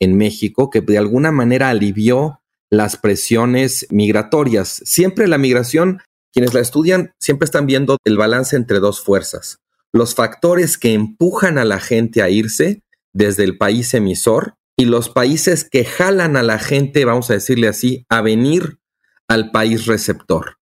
en 0.00 0.16
México 0.16 0.68
que 0.68 0.80
de 0.80 0.98
alguna 0.98 1.30
manera 1.30 1.68
alivió 1.68 2.40
las 2.72 2.96
presiones 2.96 3.86
migratorias. 3.88 4.82
Siempre 4.84 5.28
la 5.28 5.38
migración, 5.38 6.00
quienes 6.32 6.54
la 6.54 6.60
estudian, 6.60 7.12
siempre 7.20 7.44
están 7.44 7.66
viendo 7.66 7.98
el 8.04 8.16
balance 8.16 8.56
entre 8.56 8.80
dos 8.80 9.00
fuerzas. 9.00 9.58
Los 9.92 10.16
factores 10.16 10.76
que 10.76 10.92
empujan 10.92 11.56
a 11.56 11.64
la 11.64 11.78
gente 11.78 12.20
a 12.20 12.30
irse 12.30 12.82
desde 13.14 13.44
el 13.44 13.58
país 13.58 13.94
emisor 13.94 14.57
y 14.80 14.84
los 14.84 15.08
países 15.10 15.68
que 15.68 15.84
jalan 15.84 16.36
a 16.36 16.44
la 16.44 16.60
gente, 16.60 17.04
vamos 17.04 17.28
a 17.30 17.34
decirle 17.34 17.66
así, 17.66 18.06
a 18.08 18.22
venir 18.22 18.78
al 19.26 19.50
país 19.50 19.86
receptor. 19.86 20.58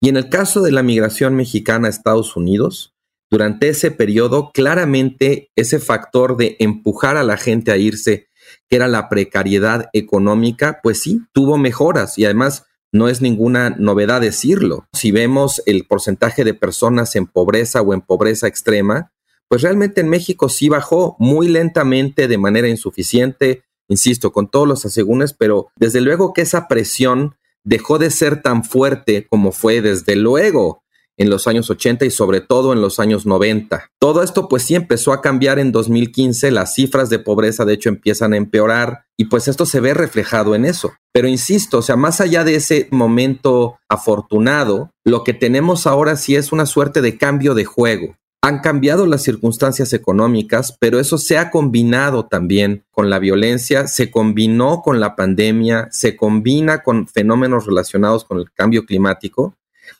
Y 0.00 0.08
en 0.08 0.16
el 0.16 0.30
caso 0.30 0.62
de 0.62 0.72
la 0.72 0.82
migración 0.82 1.36
mexicana 1.36 1.86
a 1.86 1.90
Estados 1.90 2.34
Unidos, 2.34 2.94
durante 3.30 3.68
ese 3.68 3.90
periodo, 3.90 4.52
claramente 4.54 5.50
ese 5.54 5.80
factor 5.80 6.38
de 6.38 6.56
empujar 6.60 7.18
a 7.18 7.24
la 7.24 7.36
gente 7.36 7.70
a 7.70 7.76
irse, 7.76 8.28
que 8.70 8.76
era 8.76 8.88
la 8.88 9.10
precariedad 9.10 9.90
económica, 9.92 10.80
pues 10.82 11.02
sí, 11.02 11.20
tuvo 11.34 11.58
mejoras 11.58 12.16
y 12.16 12.24
además 12.24 12.64
no 12.90 13.10
es 13.10 13.20
ninguna 13.20 13.76
novedad 13.78 14.22
decirlo. 14.22 14.86
Si 14.94 15.10
vemos 15.10 15.62
el 15.66 15.86
porcentaje 15.86 16.42
de 16.42 16.54
personas 16.54 17.16
en 17.16 17.26
pobreza 17.26 17.82
o 17.82 17.92
en 17.92 18.00
pobreza 18.00 18.46
extrema, 18.46 19.12
pues 19.48 19.62
realmente 19.62 20.00
en 20.00 20.08
México 20.08 20.48
sí 20.48 20.68
bajó 20.68 21.16
muy 21.18 21.48
lentamente, 21.48 22.28
de 22.28 22.38
manera 22.38 22.68
insuficiente, 22.68 23.62
insisto, 23.88 24.32
con 24.32 24.50
todos 24.50 24.68
los 24.68 24.84
asegúnes, 24.84 25.32
pero 25.32 25.68
desde 25.76 26.00
luego 26.00 26.32
que 26.32 26.42
esa 26.42 26.68
presión 26.68 27.36
dejó 27.64 27.98
de 27.98 28.10
ser 28.10 28.42
tan 28.42 28.64
fuerte 28.64 29.26
como 29.28 29.52
fue 29.52 29.80
desde 29.80 30.16
luego 30.16 30.82
en 31.18 31.30
los 31.30 31.48
años 31.48 31.68
80 31.68 32.06
y 32.06 32.10
sobre 32.10 32.40
todo 32.40 32.72
en 32.72 32.80
los 32.80 33.00
años 33.00 33.26
90. 33.26 33.90
Todo 33.98 34.22
esto 34.22 34.48
pues 34.48 34.62
sí 34.62 34.76
empezó 34.76 35.12
a 35.12 35.20
cambiar 35.20 35.58
en 35.58 35.72
2015, 35.72 36.50
las 36.52 36.74
cifras 36.74 37.10
de 37.10 37.18
pobreza 37.18 37.64
de 37.64 37.74
hecho 37.74 37.88
empiezan 37.88 38.32
a 38.32 38.36
empeorar 38.36 39.04
y 39.16 39.24
pues 39.24 39.48
esto 39.48 39.66
se 39.66 39.80
ve 39.80 39.94
reflejado 39.94 40.54
en 40.54 40.64
eso. 40.64 40.92
Pero 41.12 41.28
insisto, 41.28 41.78
o 41.78 41.82
sea, 41.82 41.96
más 41.96 42.20
allá 42.20 42.44
de 42.44 42.54
ese 42.54 42.88
momento 42.92 43.78
afortunado, 43.88 44.92
lo 45.04 45.24
que 45.24 45.34
tenemos 45.34 45.86
ahora 45.86 46.16
sí 46.16 46.36
es 46.36 46.52
una 46.52 46.66
suerte 46.66 47.02
de 47.02 47.18
cambio 47.18 47.54
de 47.54 47.64
juego. 47.64 48.16
Han 48.40 48.60
cambiado 48.60 49.06
las 49.06 49.22
circunstancias 49.22 49.92
económicas, 49.92 50.76
pero 50.78 51.00
eso 51.00 51.18
se 51.18 51.38
ha 51.38 51.50
combinado 51.50 52.26
también 52.26 52.84
con 52.92 53.10
la 53.10 53.18
violencia, 53.18 53.88
se 53.88 54.10
combinó 54.12 54.80
con 54.82 55.00
la 55.00 55.16
pandemia, 55.16 55.88
se 55.90 56.16
combina 56.16 56.82
con 56.82 57.08
fenómenos 57.08 57.66
relacionados 57.66 58.24
con 58.24 58.38
el 58.38 58.52
cambio 58.52 58.86
climático. 58.86 59.56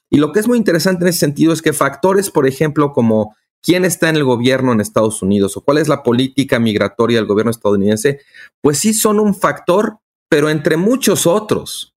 Y 0.08 0.18
lo 0.18 0.32
que 0.32 0.40
es 0.40 0.46
muy 0.46 0.56
interesante 0.56 1.04
en 1.04 1.08
ese 1.08 1.18
sentido 1.18 1.52
es 1.52 1.62
que 1.62 1.72
factores, 1.72 2.30
por 2.30 2.46
ejemplo, 2.46 2.92
como 2.92 3.36
quién 3.60 3.84
está 3.84 4.08
en 4.08 4.16
el 4.16 4.24
gobierno 4.24 4.72
en 4.72 4.80
Estados 4.80 5.20
Unidos 5.20 5.56
o 5.56 5.62
cuál 5.62 5.78
es 5.78 5.88
la 5.88 6.02
política 6.02 6.58
migratoria 6.58 7.18
del 7.18 7.26
gobierno 7.26 7.50
estadounidense, 7.50 8.20
pues 8.60 8.78
sí 8.78 8.94
son 8.94 9.18
un 9.18 9.34
factor, 9.34 9.98
pero 10.28 10.48
entre 10.48 10.76
muchos 10.76 11.26
otros. 11.26 11.94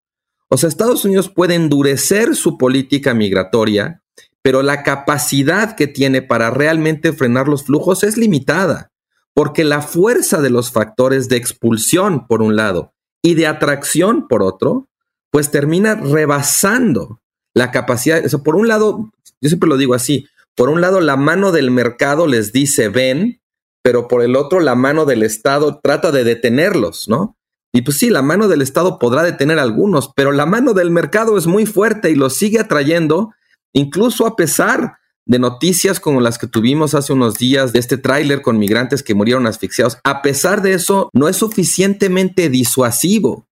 O 0.49 0.57
sea, 0.57 0.67
Estados 0.67 1.05
Unidos 1.05 1.29
puede 1.29 1.55
endurecer 1.55 2.35
su 2.35 2.57
política 2.57 3.13
migratoria 3.13 4.00
pero 4.43 4.61
la 4.61 4.83
capacidad 4.83 5.75
que 5.75 5.87
tiene 5.87 6.21
para 6.21 6.49
realmente 6.49 7.13
frenar 7.13 7.47
los 7.47 7.65
flujos 7.65 8.03
es 8.03 8.17
limitada, 8.17 8.91
porque 9.33 9.63
la 9.63 9.81
fuerza 9.81 10.41
de 10.41 10.49
los 10.49 10.71
factores 10.71 11.29
de 11.29 11.37
expulsión, 11.37 12.27
por 12.27 12.41
un 12.41 12.55
lado, 12.55 12.93
y 13.21 13.35
de 13.35 13.47
atracción, 13.47 14.27
por 14.27 14.41
otro, 14.41 14.87
pues 15.31 15.51
termina 15.51 15.95
rebasando 15.95 17.21
la 17.53 17.71
capacidad. 17.71 18.23
Por 18.43 18.55
un 18.55 18.67
lado, 18.67 19.11
yo 19.39 19.49
siempre 19.49 19.69
lo 19.69 19.77
digo 19.77 19.93
así, 19.93 20.27
por 20.55 20.69
un 20.69 20.81
lado 20.81 21.01
la 21.01 21.15
mano 21.15 21.51
del 21.51 21.71
mercado 21.71 22.27
les 22.27 22.51
dice 22.51 22.89
ven, 22.89 23.41
pero 23.83 24.07
por 24.07 24.21
el 24.21 24.35
otro 24.35 24.59
la 24.59 24.75
mano 24.75 25.05
del 25.05 25.23
Estado 25.23 25.79
trata 25.81 26.11
de 26.11 26.23
detenerlos, 26.23 27.07
¿no? 27.07 27.37
Y 27.73 27.83
pues 27.83 27.97
sí, 27.97 28.09
la 28.09 28.21
mano 28.21 28.47
del 28.47 28.61
Estado 28.61 28.99
podrá 28.99 29.23
detener 29.23 29.57
algunos, 29.57 30.11
pero 30.13 30.33
la 30.33 30.45
mano 30.45 30.73
del 30.73 30.91
mercado 30.91 31.37
es 31.37 31.47
muy 31.47 31.65
fuerte 31.65 32.11
y 32.11 32.15
los 32.15 32.35
sigue 32.35 32.59
atrayendo, 32.59 33.31
incluso 33.73 34.25
a 34.25 34.35
pesar 34.35 34.97
de 35.25 35.39
noticias 35.39 35.99
como 35.99 36.19
las 36.19 36.37
que 36.37 36.47
tuvimos 36.47 36.93
hace 36.93 37.13
unos 37.13 37.35
días 37.35 37.73
de 37.73 37.79
este 37.79 37.97
tráiler 37.97 38.41
con 38.41 38.57
migrantes 38.57 39.03
que 39.03 39.15
murieron 39.15 39.47
asfixiados. 39.47 39.97
A 40.03 40.21
pesar 40.21 40.61
de 40.61 40.73
eso, 40.73 41.09
no 41.13 41.29
es 41.29 41.37
suficientemente 41.37 42.49
disuasivo, 42.49 43.47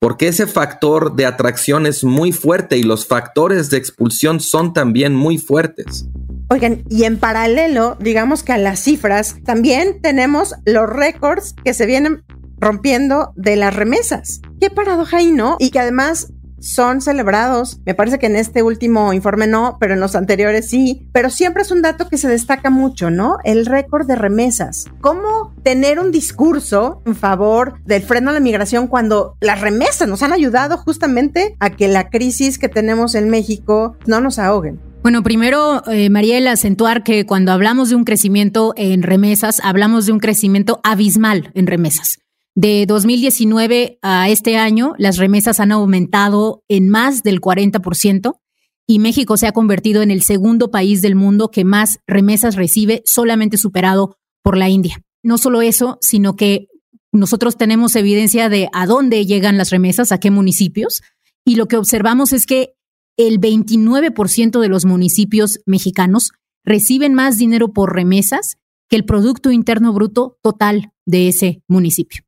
porque 0.00 0.28
ese 0.28 0.46
factor 0.46 1.14
de 1.14 1.26
atracción 1.26 1.86
es 1.86 2.02
muy 2.02 2.32
fuerte 2.32 2.76
y 2.78 2.82
los 2.82 3.06
factores 3.06 3.70
de 3.70 3.76
expulsión 3.76 4.40
son 4.40 4.72
también 4.72 5.14
muy 5.14 5.38
fuertes. 5.38 6.06
Oigan, 6.48 6.84
y 6.88 7.04
en 7.04 7.18
paralelo, 7.18 7.96
digamos 8.00 8.42
que 8.42 8.52
a 8.52 8.58
las 8.58 8.80
cifras, 8.80 9.36
también 9.44 10.00
tenemos 10.00 10.54
los 10.64 10.88
récords 10.88 11.54
que 11.64 11.74
se 11.74 11.86
vienen 11.86 12.24
rompiendo 12.58 13.32
de 13.36 13.56
las 13.56 13.74
remesas. 13.74 14.40
Qué 14.60 14.70
paradoja 14.70 15.18
ahí, 15.18 15.32
¿no? 15.32 15.56
Y 15.58 15.70
que 15.70 15.80
además 15.80 16.32
son 16.58 17.00
celebrados. 17.00 17.80
Me 17.84 17.94
parece 17.94 18.18
que 18.18 18.26
en 18.26 18.36
este 18.36 18.62
último 18.62 19.12
informe 19.12 19.46
no, 19.46 19.76
pero 19.80 19.94
en 19.94 20.00
los 20.00 20.14
anteriores 20.14 20.68
sí. 20.68 21.08
Pero 21.12 21.30
siempre 21.30 21.62
es 21.62 21.70
un 21.70 21.82
dato 21.82 22.08
que 22.08 22.18
se 22.18 22.28
destaca 22.28 22.70
mucho, 22.70 23.10
¿no? 23.10 23.38
El 23.44 23.66
récord 23.66 24.06
de 24.06 24.16
remesas. 24.16 24.86
¿Cómo 25.00 25.54
tener 25.62 25.98
un 25.98 26.10
discurso 26.10 27.02
en 27.06 27.16
favor 27.16 27.80
del 27.84 28.02
freno 28.02 28.30
a 28.30 28.34
la 28.34 28.40
migración 28.40 28.86
cuando 28.86 29.36
las 29.40 29.60
remesas 29.60 30.08
nos 30.08 30.22
han 30.22 30.32
ayudado 30.32 30.78
justamente 30.78 31.56
a 31.60 31.70
que 31.70 31.88
la 31.88 32.10
crisis 32.10 32.58
que 32.58 32.68
tenemos 32.68 33.14
en 33.14 33.28
México 33.28 33.96
no 34.06 34.20
nos 34.20 34.38
ahoguen? 34.38 34.80
Bueno, 35.02 35.22
primero, 35.22 35.84
eh, 35.86 36.10
Mariela, 36.10 36.52
acentuar 36.52 37.04
que 37.04 37.26
cuando 37.26 37.52
hablamos 37.52 37.90
de 37.90 37.94
un 37.94 38.02
crecimiento 38.02 38.74
en 38.76 39.04
remesas, 39.04 39.60
hablamos 39.62 40.06
de 40.06 40.12
un 40.12 40.18
crecimiento 40.18 40.80
abismal 40.82 41.52
en 41.54 41.68
remesas. 41.68 42.18
De 42.56 42.86
2019 42.86 43.98
a 44.00 44.30
este 44.30 44.56
año, 44.56 44.94
las 44.96 45.18
remesas 45.18 45.60
han 45.60 45.72
aumentado 45.72 46.64
en 46.68 46.88
más 46.88 47.22
del 47.22 47.42
40% 47.42 48.40
y 48.86 48.98
México 48.98 49.36
se 49.36 49.46
ha 49.46 49.52
convertido 49.52 50.00
en 50.00 50.10
el 50.10 50.22
segundo 50.22 50.70
país 50.70 51.02
del 51.02 51.16
mundo 51.16 51.50
que 51.50 51.66
más 51.66 51.98
remesas 52.06 52.56
recibe, 52.56 53.02
solamente 53.04 53.58
superado 53.58 54.16
por 54.42 54.56
la 54.56 54.70
India. 54.70 55.02
No 55.22 55.36
solo 55.36 55.60
eso, 55.60 55.98
sino 56.00 56.34
que 56.34 56.68
nosotros 57.12 57.58
tenemos 57.58 57.94
evidencia 57.94 58.48
de 58.48 58.70
a 58.72 58.86
dónde 58.86 59.26
llegan 59.26 59.58
las 59.58 59.68
remesas, 59.68 60.10
a 60.10 60.18
qué 60.18 60.30
municipios, 60.30 61.02
y 61.44 61.56
lo 61.56 61.68
que 61.68 61.76
observamos 61.76 62.32
es 62.32 62.46
que 62.46 62.72
el 63.18 63.38
29% 63.38 64.60
de 64.60 64.68
los 64.68 64.86
municipios 64.86 65.60
mexicanos 65.66 66.32
reciben 66.64 67.12
más 67.12 67.36
dinero 67.36 67.74
por 67.74 67.94
remesas 67.94 68.56
que 68.88 68.96
el 68.96 69.04
Producto 69.04 69.50
Interno 69.50 69.92
Bruto 69.92 70.38
total 70.42 70.92
de 71.04 71.28
ese 71.28 71.62
municipio. 71.68 72.22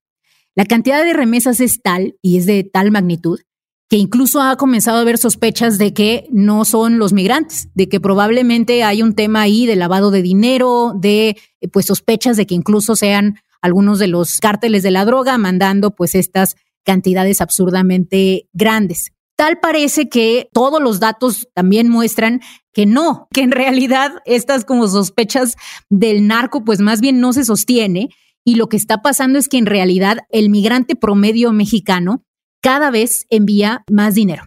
La 0.58 0.64
cantidad 0.64 1.04
de 1.04 1.12
remesas 1.12 1.60
es 1.60 1.80
tal 1.82 2.16
y 2.20 2.36
es 2.36 2.44
de 2.44 2.64
tal 2.64 2.90
magnitud 2.90 3.38
que 3.88 3.96
incluso 3.96 4.42
ha 4.42 4.56
comenzado 4.56 4.98
a 4.98 5.02
haber 5.02 5.16
sospechas 5.16 5.78
de 5.78 5.94
que 5.94 6.26
no 6.32 6.64
son 6.64 6.98
los 6.98 7.12
migrantes, 7.12 7.68
de 7.74 7.88
que 7.88 8.00
probablemente 8.00 8.82
hay 8.82 9.00
un 9.00 9.14
tema 9.14 9.42
ahí 9.42 9.66
de 9.66 9.76
lavado 9.76 10.10
de 10.10 10.20
dinero, 10.20 10.94
de 10.96 11.36
eh, 11.60 11.68
pues 11.68 11.86
sospechas 11.86 12.36
de 12.36 12.44
que 12.44 12.56
incluso 12.56 12.96
sean 12.96 13.36
algunos 13.62 14.00
de 14.00 14.08
los 14.08 14.38
cárteles 14.38 14.82
de 14.82 14.90
la 14.90 15.04
droga 15.04 15.38
mandando 15.38 15.94
pues 15.94 16.16
estas 16.16 16.56
cantidades 16.84 17.40
absurdamente 17.40 18.48
grandes. 18.52 19.12
Tal 19.36 19.60
parece 19.60 20.08
que 20.08 20.48
todos 20.52 20.82
los 20.82 20.98
datos 20.98 21.46
también 21.54 21.88
muestran 21.88 22.40
que 22.72 22.84
no, 22.84 23.28
que 23.32 23.42
en 23.42 23.52
realidad 23.52 24.10
estas 24.26 24.64
como 24.64 24.88
sospechas 24.88 25.54
del 25.88 26.26
narco 26.26 26.64
pues 26.64 26.80
más 26.80 27.00
bien 27.00 27.20
no 27.20 27.32
se 27.32 27.44
sostiene 27.44 28.08
y 28.44 28.54
lo 28.54 28.68
que 28.68 28.76
está 28.76 29.02
pasando 29.02 29.38
es 29.38 29.48
que 29.48 29.58
en 29.58 29.66
realidad 29.66 30.18
el 30.30 30.50
migrante 30.50 30.96
promedio 30.96 31.52
mexicano 31.52 32.24
cada 32.60 32.90
vez 32.90 33.26
envía 33.30 33.84
más 33.90 34.14
dinero. 34.14 34.44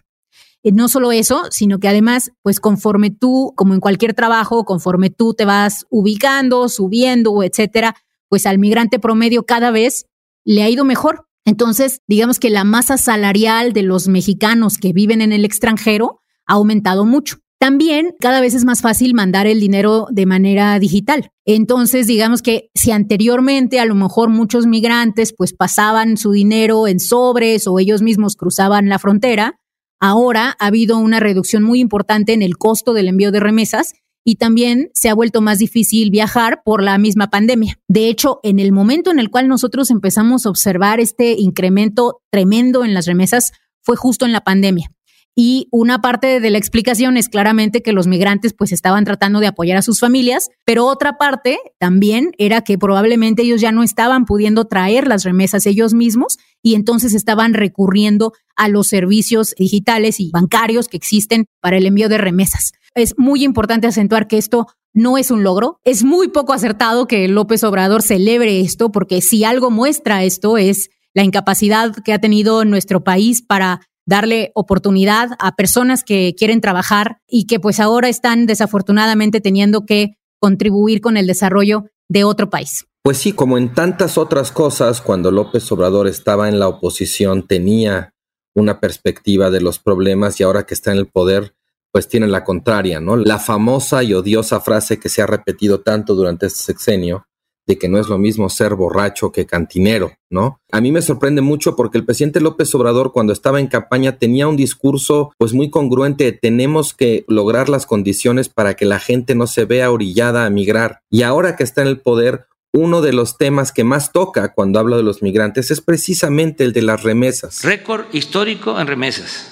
Eh, 0.62 0.72
no 0.72 0.88
solo 0.88 1.12
eso, 1.12 1.42
sino 1.50 1.78
que 1.78 1.88
además, 1.88 2.30
pues 2.42 2.60
conforme 2.60 3.10
tú, 3.10 3.52
como 3.56 3.74
en 3.74 3.80
cualquier 3.80 4.14
trabajo, 4.14 4.64
conforme 4.64 5.10
tú 5.10 5.34
te 5.34 5.44
vas 5.44 5.86
ubicando, 5.90 6.68
subiendo, 6.68 7.42
etcétera, 7.42 7.96
pues 8.28 8.46
al 8.46 8.58
migrante 8.58 8.98
promedio 8.98 9.44
cada 9.44 9.70
vez 9.70 10.06
le 10.44 10.62
ha 10.62 10.70
ido 10.70 10.84
mejor. 10.84 11.26
Entonces, 11.44 12.00
digamos 12.06 12.38
que 12.38 12.50
la 12.50 12.64
masa 12.64 12.96
salarial 12.96 13.72
de 13.72 13.82
los 13.82 14.08
mexicanos 14.08 14.78
que 14.78 14.92
viven 14.92 15.20
en 15.20 15.32
el 15.32 15.44
extranjero 15.44 16.20
ha 16.46 16.54
aumentado 16.54 17.04
mucho. 17.04 17.38
También 17.62 18.16
cada 18.18 18.40
vez 18.40 18.54
es 18.54 18.64
más 18.64 18.80
fácil 18.80 19.14
mandar 19.14 19.46
el 19.46 19.60
dinero 19.60 20.08
de 20.10 20.26
manera 20.26 20.76
digital. 20.80 21.30
Entonces, 21.44 22.08
digamos 22.08 22.42
que 22.42 22.70
si 22.74 22.90
anteriormente 22.90 23.78
a 23.78 23.84
lo 23.84 23.94
mejor 23.94 24.30
muchos 24.30 24.66
migrantes 24.66 25.32
pues 25.32 25.52
pasaban 25.52 26.16
su 26.16 26.32
dinero 26.32 26.88
en 26.88 26.98
sobres 26.98 27.68
o 27.68 27.78
ellos 27.78 28.02
mismos 28.02 28.34
cruzaban 28.34 28.88
la 28.88 28.98
frontera, 28.98 29.60
ahora 30.00 30.56
ha 30.58 30.66
habido 30.66 30.98
una 30.98 31.20
reducción 31.20 31.62
muy 31.62 31.78
importante 31.78 32.32
en 32.32 32.42
el 32.42 32.56
costo 32.58 32.94
del 32.94 33.06
envío 33.06 33.30
de 33.30 33.38
remesas 33.38 33.92
y 34.24 34.38
también 34.38 34.90
se 34.92 35.08
ha 35.08 35.14
vuelto 35.14 35.40
más 35.40 35.60
difícil 35.60 36.10
viajar 36.10 36.62
por 36.64 36.82
la 36.82 36.98
misma 36.98 37.30
pandemia. 37.30 37.78
De 37.86 38.08
hecho, 38.08 38.40
en 38.42 38.58
el 38.58 38.72
momento 38.72 39.12
en 39.12 39.20
el 39.20 39.30
cual 39.30 39.46
nosotros 39.46 39.92
empezamos 39.92 40.46
a 40.46 40.50
observar 40.50 40.98
este 40.98 41.36
incremento 41.38 42.22
tremendo 42.28 42.84
en 42.84 42.92
las 42.92 43.06
remesas 43.06 43.52
fue 43.82 43.94
justo 43.94 44.26
en 44.26 44.32
la 44.32 44.40
pandemia. 44.40 44.90
Y 45.34 45.68
una 45.70 46.00
parte 46.02 46.40
de 46.40 46.50
la 46.50 46.58
explicación 46.58 47.16
es 47.16 47.28
claramente 47.28 47.82
que 47.82 47.92
los 47.92 48.06
migrantes 48.06 48.52
pues 48.52 48.70
estaban 48.70 49.04
tratando 49.04 49.40
de 49.40 49.46
apoyar 49.46 49.78
a 49.78 49.82
sus 49.82 49.98
familias, 49.98 50.50
pero 50.64 50.86
otra 50.86 51.16
parte 51.16 51.58
también 51.78 52.32
era 52.36 52.60
que 52.60 52.76
probablemente 52.76 53.42
ellos 53.42 53.60
ya 53.60 53.72
no 53.72 53.82
estaban 53.82 54.26
pudiendo 54.26 54.66
traer 54.66 55.08
las 55.08 55.24
remesas 55.24 55.64
ellos 55.64 55.94
mismos 55.94 56.36
y 56.62 56.74
entonces 56.74 57.14
estaban 57.14 57.54
recurriendo 57.54 58.32
a 58.56 58.68
los 58.68 58.88
servicios 58.88 59.54
digitales 59.58 60.20
y 60.20 60.30
bancarios 60.30 60.88
que 60.88 60.98
existen 60.98 61.46
para 61.60 61.78
el 61.78 61.86
envío 61.86 62.10
de 62.10 62.18
remesas. 62.18 62.72
Es 62.94 63.14
muy 63.16 63.42
importante 63.42 63.86
acentuar 63.86 64.28
que 64.28 64.36
esto 64.36 64.66
no 64.92 65.16
es 65.16 65.30
un 65.30 65.42
logro. 65.42 65.80
Es 65.84 66.04
muy 66.04 66.28
poco 66.28 66.52
acertado 66.52 67.06
que 67.06 67.26
López 67.28 67.64
Obrador 67.64 68.02
celebre 68.02 68.60
esto, 68.60 68.92
porque 68.92 69.22
si 69.22 69.44
algo 69.44 69.70
muestra 69.70 70.24
esto 70.24 70.58
es 70.58 70.90
la 71.14 71.22
incapacidad 71.22 71.94
que 72.04 72.12
ha 72.12 72.20
tenido 72.20 72.64
nuestro 72.64 73.04
país 73.04 73.42
para 73.42 73.80
darle 74.06 74.52
oportunidad 74.54 75.30
a 75.38 75.54
personas 75.54 76.04
que 76.04 76.34
quieren 76.36 76.60
trabajar 76.60 77.18
y 77.26 77.46
que 77.46 77.60
pues 77.60 77.80
ahora 77.80 78.08
están 78.08 78.46
desafortunadamente 78.46 79.40
teniendo 79.40 79.86
que 79.86 80.16
contribuir 80.40 81.00
con 81.00 81.16
el 81.16 81.26
desarrollo 81.26 81.84
de 82.08 82.24
otro 82.24 82.50
país. 82.50 82.84
Pues 83.02 83.18
sí, 83.18 83.32
como 83.32 83.58
en 83.58 83.74
tantas 83.74 84.18
otras 84.18 84.52
cosas, 84.52 85.00
cuando 85.00 85.30
López 85.30 85.70
Obrador 85.72 86.06
estaba 86.06 86.48
en 86.48 86.58
la 86.58 86.68
oposición 86.68 87.46
tenía 87.46 88.14
una 88.54 88.80
perspectiva 88.80 89.50
de 89.50 89.60
los 89.60 89.78
problemas 89.78 90.38
y 90.38 90.44
ahora 90.44 90.64
que 90.64 90.74
está 90.74 90.92
en 90.92 90.98
el 90.98 91.06
poder, 91.06 91.54
pues 91.90 92.08
tiene 92.08 92.26
la 92.26 92.44
contraria, 92.44 93.00
¿no? 93.00 93.16
La 93.16 93.38
famosa 93.38 94.02
y 94.02 94.14
odiosa 94.14 94.60
frase 94.60 94.98
que 94.98 95.08
se 95.08 95.22
ha 95.22 95.26
repetido 95.26 95.80
tanto 95.80 96.14
durante 96.14 96.46
este 96.46 96.62
sexenio, 96.62 97.26
de 97.66 97.78
que 97.78 97.88
no 97.88 97.98
es 97.98 98.08
lo 98.08 98.18
mismo 98.18 98.48
ser 98.48 98.74
borracho 98.74 99.32
que 99.32 99.46
cantinero, 99.46 100.12
¿no? 100.30 100.60
A 100.70 100.80
mí 100.80 100.90
me 100.90 101.02
sorprende 101.02 101.42
mucho 101.42 101.76
porque 101.76 101.98
el 101.98 102.04
presidente 102.04 102.40
López 102.40 102.74
Obrador 102.74 103.12
cuando 103.12 103.32
estaba 103.32 103.60
en 103.60 103.68
campaña 103.68 104.18
tenía 104.18 104.48
un 104.48 104.56
discurso 104.56 105.32
pues 105.38 105.52
muy 105.52 105.70
congruente, 105.70 106.32
tenemos 106.32 106.94
que 106.94 107.24
lograr 107.28 107.68
las 107.68 107.86
condiciones 107.86 108.48
para 108.48 108.74
que 108.74 108.84
la 108.84 108.98
gente 108.98 109.34
no 109.34 109.46
se 109.46 109.64
vea 109.64 109.90
orillada 109.90 110.44
a 110.44 110.50
migrar. 110.50 111.00
Y 111.10 111.22
ahora 111.22 111.56
que 111.56 111.62
está 111.64 111.82
en 111.82 111.88
el 111.88 112.00
poder, 112.00 112.46
uno 112.72 113.02
de 113.02 113.12
los 113.12 113.36
temas 113.36 113.70
que 113.70 113.84
más 113.84 114.12
toca 114.12 114.54
cuando 114.54 114.78
habla 114.78 114.96
de 114.96 115.02
los 115.02 115.22
migrantes 115.22 115.70
es 115.70 115.80
precisamente 115.80 116.64
el 116.64 116.72
de 116.72 116.82
las 116.82 117.02
remesas. 117.02 117.62
Récord 117.62 118.06
histórico 118.12 118.80
en 118.80 118.86
remesas. 118.86 119.51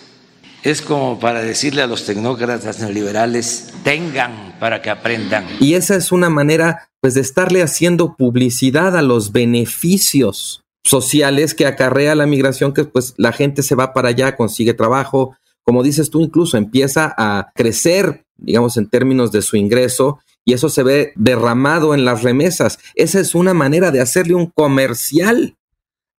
Es 0.62 0.82
como 0.82 1.18
para 1.18 1.40
decirle 1.40 1.80
a 1.80 1.86
los 1.86 2.04
tecnócratas 2.04 2.80
neoliberales, 2.80 3.72
tengan 3.82 4.54
para 4.60 4.82
que 4.82 4.90
aprendan. 4.90 5.46
Y 5.58 5.74
esa 5.74 5.96
es 5.96 6.12
una 6.12 6.28
manera 6.28 6.90
pues 7.00 7.14
de 7.14 7.22
estarle 7.22 7.62
haciendo 7.62 8.14
publicidad 8.14 8.94
a 8.94 9.00
los 9.00 9.32
beneficios 9.32 10.62
sociales 10.84 11.54
que 11.54 11.64
acarrea 11.64 12.14
la 12.14 12.26
migración, 12.26 12.74
que 12.74 12.84
pues 12.84 13.14
la 13.16 13.32
gente 13.32 13.62
se 13.62 13.74
va 13.74 13.94
para 13.94 14.10
allá, 14.10 14.36
consigue 14.36 14.74
trabajo, 14.74 15.34
como 15.64 15.82
dices 15.82 16.10
tú, 16.10 16.20
incluso 16.20 16.58
empieza 16.58 17.14
a 17.16 17.52
crecer, 17.54 18.24
digamos, 18.36 18.76
en 18.76 18.88
términos 18.88 19.32
de 19.32 19.40
su 19.40 19.56
ingreso, 19.56 20.20
y 20.44 20.52
eso 20.52 20.68
se 20.68 20.82
ve 20.82 21.12
derramado 21.16 21.94
en 21.94 22.04
las 22.04 22.22
remesas. 22.22 22.78
Esa 22.96 23.20
es 23.20 23.34
una 23.34 23.54
manera 23.54 23.90
de 23.90 24.00
hacerle 24.00 24.34
un 24.34 24.46
comercial 24.46 25.56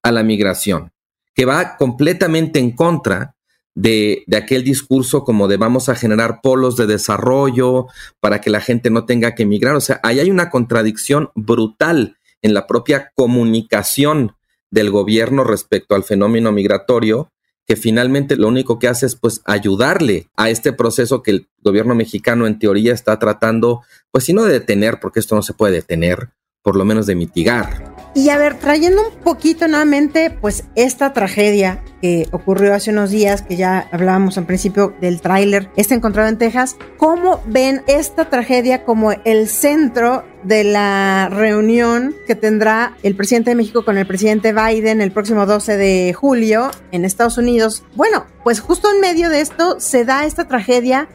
a 0.04 0.12
la 0.12 0.24
migración, 0.24 0.92
que 1.36 1.46
va 1.46 1.78
completamente 1.78 2.60
en 2.60 2.72
contra 2.72 3.36
de, 3.76 4.26
aquel 4.36 4.64
discurso 4.64 5.24
como 5.24 5.48
de 5.48 5.58
vamos 5.58 5.90
a 5.90 5.96
generar 5.96 6.42
polos 6.42 6.76
de 6.76 6.88
desarrollo 6.88 7.88
para 8.20 8.42
que 8.42 8.50
la 8.50 8.62
gente 8.62 8.90
no 8.90 9.06
tenga 9.06 9.36
que 9.36 9.44
emigrar. 9.44 9.76
O 9.76 9.82
sea, 9.82 10.00
ahí 10.04 10.20
hay 10.20 10.30
una 10.30 10.50
contradicción 10.50 11.30
brutal 11.36 12.18
en 12.42 12.54
la 12.54 12.68
propia 12.68 13.12
comunicación 13.16 14.36
del 14.70 14.90
gobierno 14.90 15.44
respecto 15.44 15.96
al 15.96 16.04
fenómeno 16.04 16.52
migratorio, 16.52 17.32
que 17.68 17.76
finalmente 17.76 18.36
lo 18.36 18.48
único 18.48 18.80
que 18.80 18.88
hace 18.88 19.06
es 19.06 19.16
pues 19.16 19.42
ayudarle 19.46 20.30
a 20.36 20.50
este 20.50 20.74
proceso 20.74 21.22
que 21.22 21.32
el 21.32 21.50
gobierno 21.62 21.94
mexicano 21.94 22.48
en 22.48 22.58
teoría 22.58 22.94
está 22.94 23.20
tratando, 23.20 23.82
pues 24.12 24.24
si 24.24 24.34
no 24.34 24.44
de 24.44 24.54
detener, 24.54 25.00
porque 25.00 25.20
esto 25.20 25.36
no 25.36 25.44
se 25.44 25.54
puede 25.54 25.74
detener, 25.74 26.30
por 26.64 26.76
lo 26.76 26.86
menos 26.86 27.06
de 27.06 27.16
mitigar. 27.16 28.01
Y 28.14 28.30
a 28.30 28.38
ver, 28.38 28.56
trayendo 28.56 29.08
un 29.08 29.16
poquito 29.24 29.70
nuevamente, 29.70 30.32
pues 30.32 30.66
esta 30.76 31.14
tragedia 31.14 31.82
que 32.02 32.28
ocurrió 32.32 32.74
hace 32.74 32.92
unos 32.92 33.10
días, 33.10 33.42
que 33.42 33.56
ya 33.56 33.88
hablábamos 33.92 34.38
al 34.38 34.46
principio 34.46 34.94
del 35.00 35.22
tráiler, 35.22 35.70
este 35.78 35.96
encontrado 35.96 36.28
en 36.28 36.38
Texas, 36.38 36.76
¿cómo 36.98 37.42
ven 37.46 37.84
esta 37.88 38.30
tragedia 38.30 38.84
como 38.84 39.14
el 39.24 39.48
centro 39.48 40.26
de 40.44 40.66
la 40.66 41.30
reunión 41.32 42.14
que 42.28 42.36
tendrá 42.36 42.98
el 43.02 43.16
presidente 43.16 43.52
de 43.52 43.56
México 43.56 43.86
con 43.86 43.98
el 43.98 44.06
presidente 44.06 44.52
Biden 44.52 45.00
el 45.00 45.12
próximo 45.12 45.46
12 45.46 45.78
de 45.78 46.14
julio 46.14 46.70
en 46.92 47.06
Estados 47.06 47.38
Unidos? 47.38 47.86
Bueno, 47.96 48.26
pues 48.44 48.60
justo 48.60 48.92
en 48.92 49.00
medio 49.00 49.30
de 49.30 49.40
esto 49.40 49.80
se 49.80 50.04
da 50.04 50.26
esta 50.26 50.50
tragedia 50.50 51.08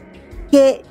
que 0.49 0.81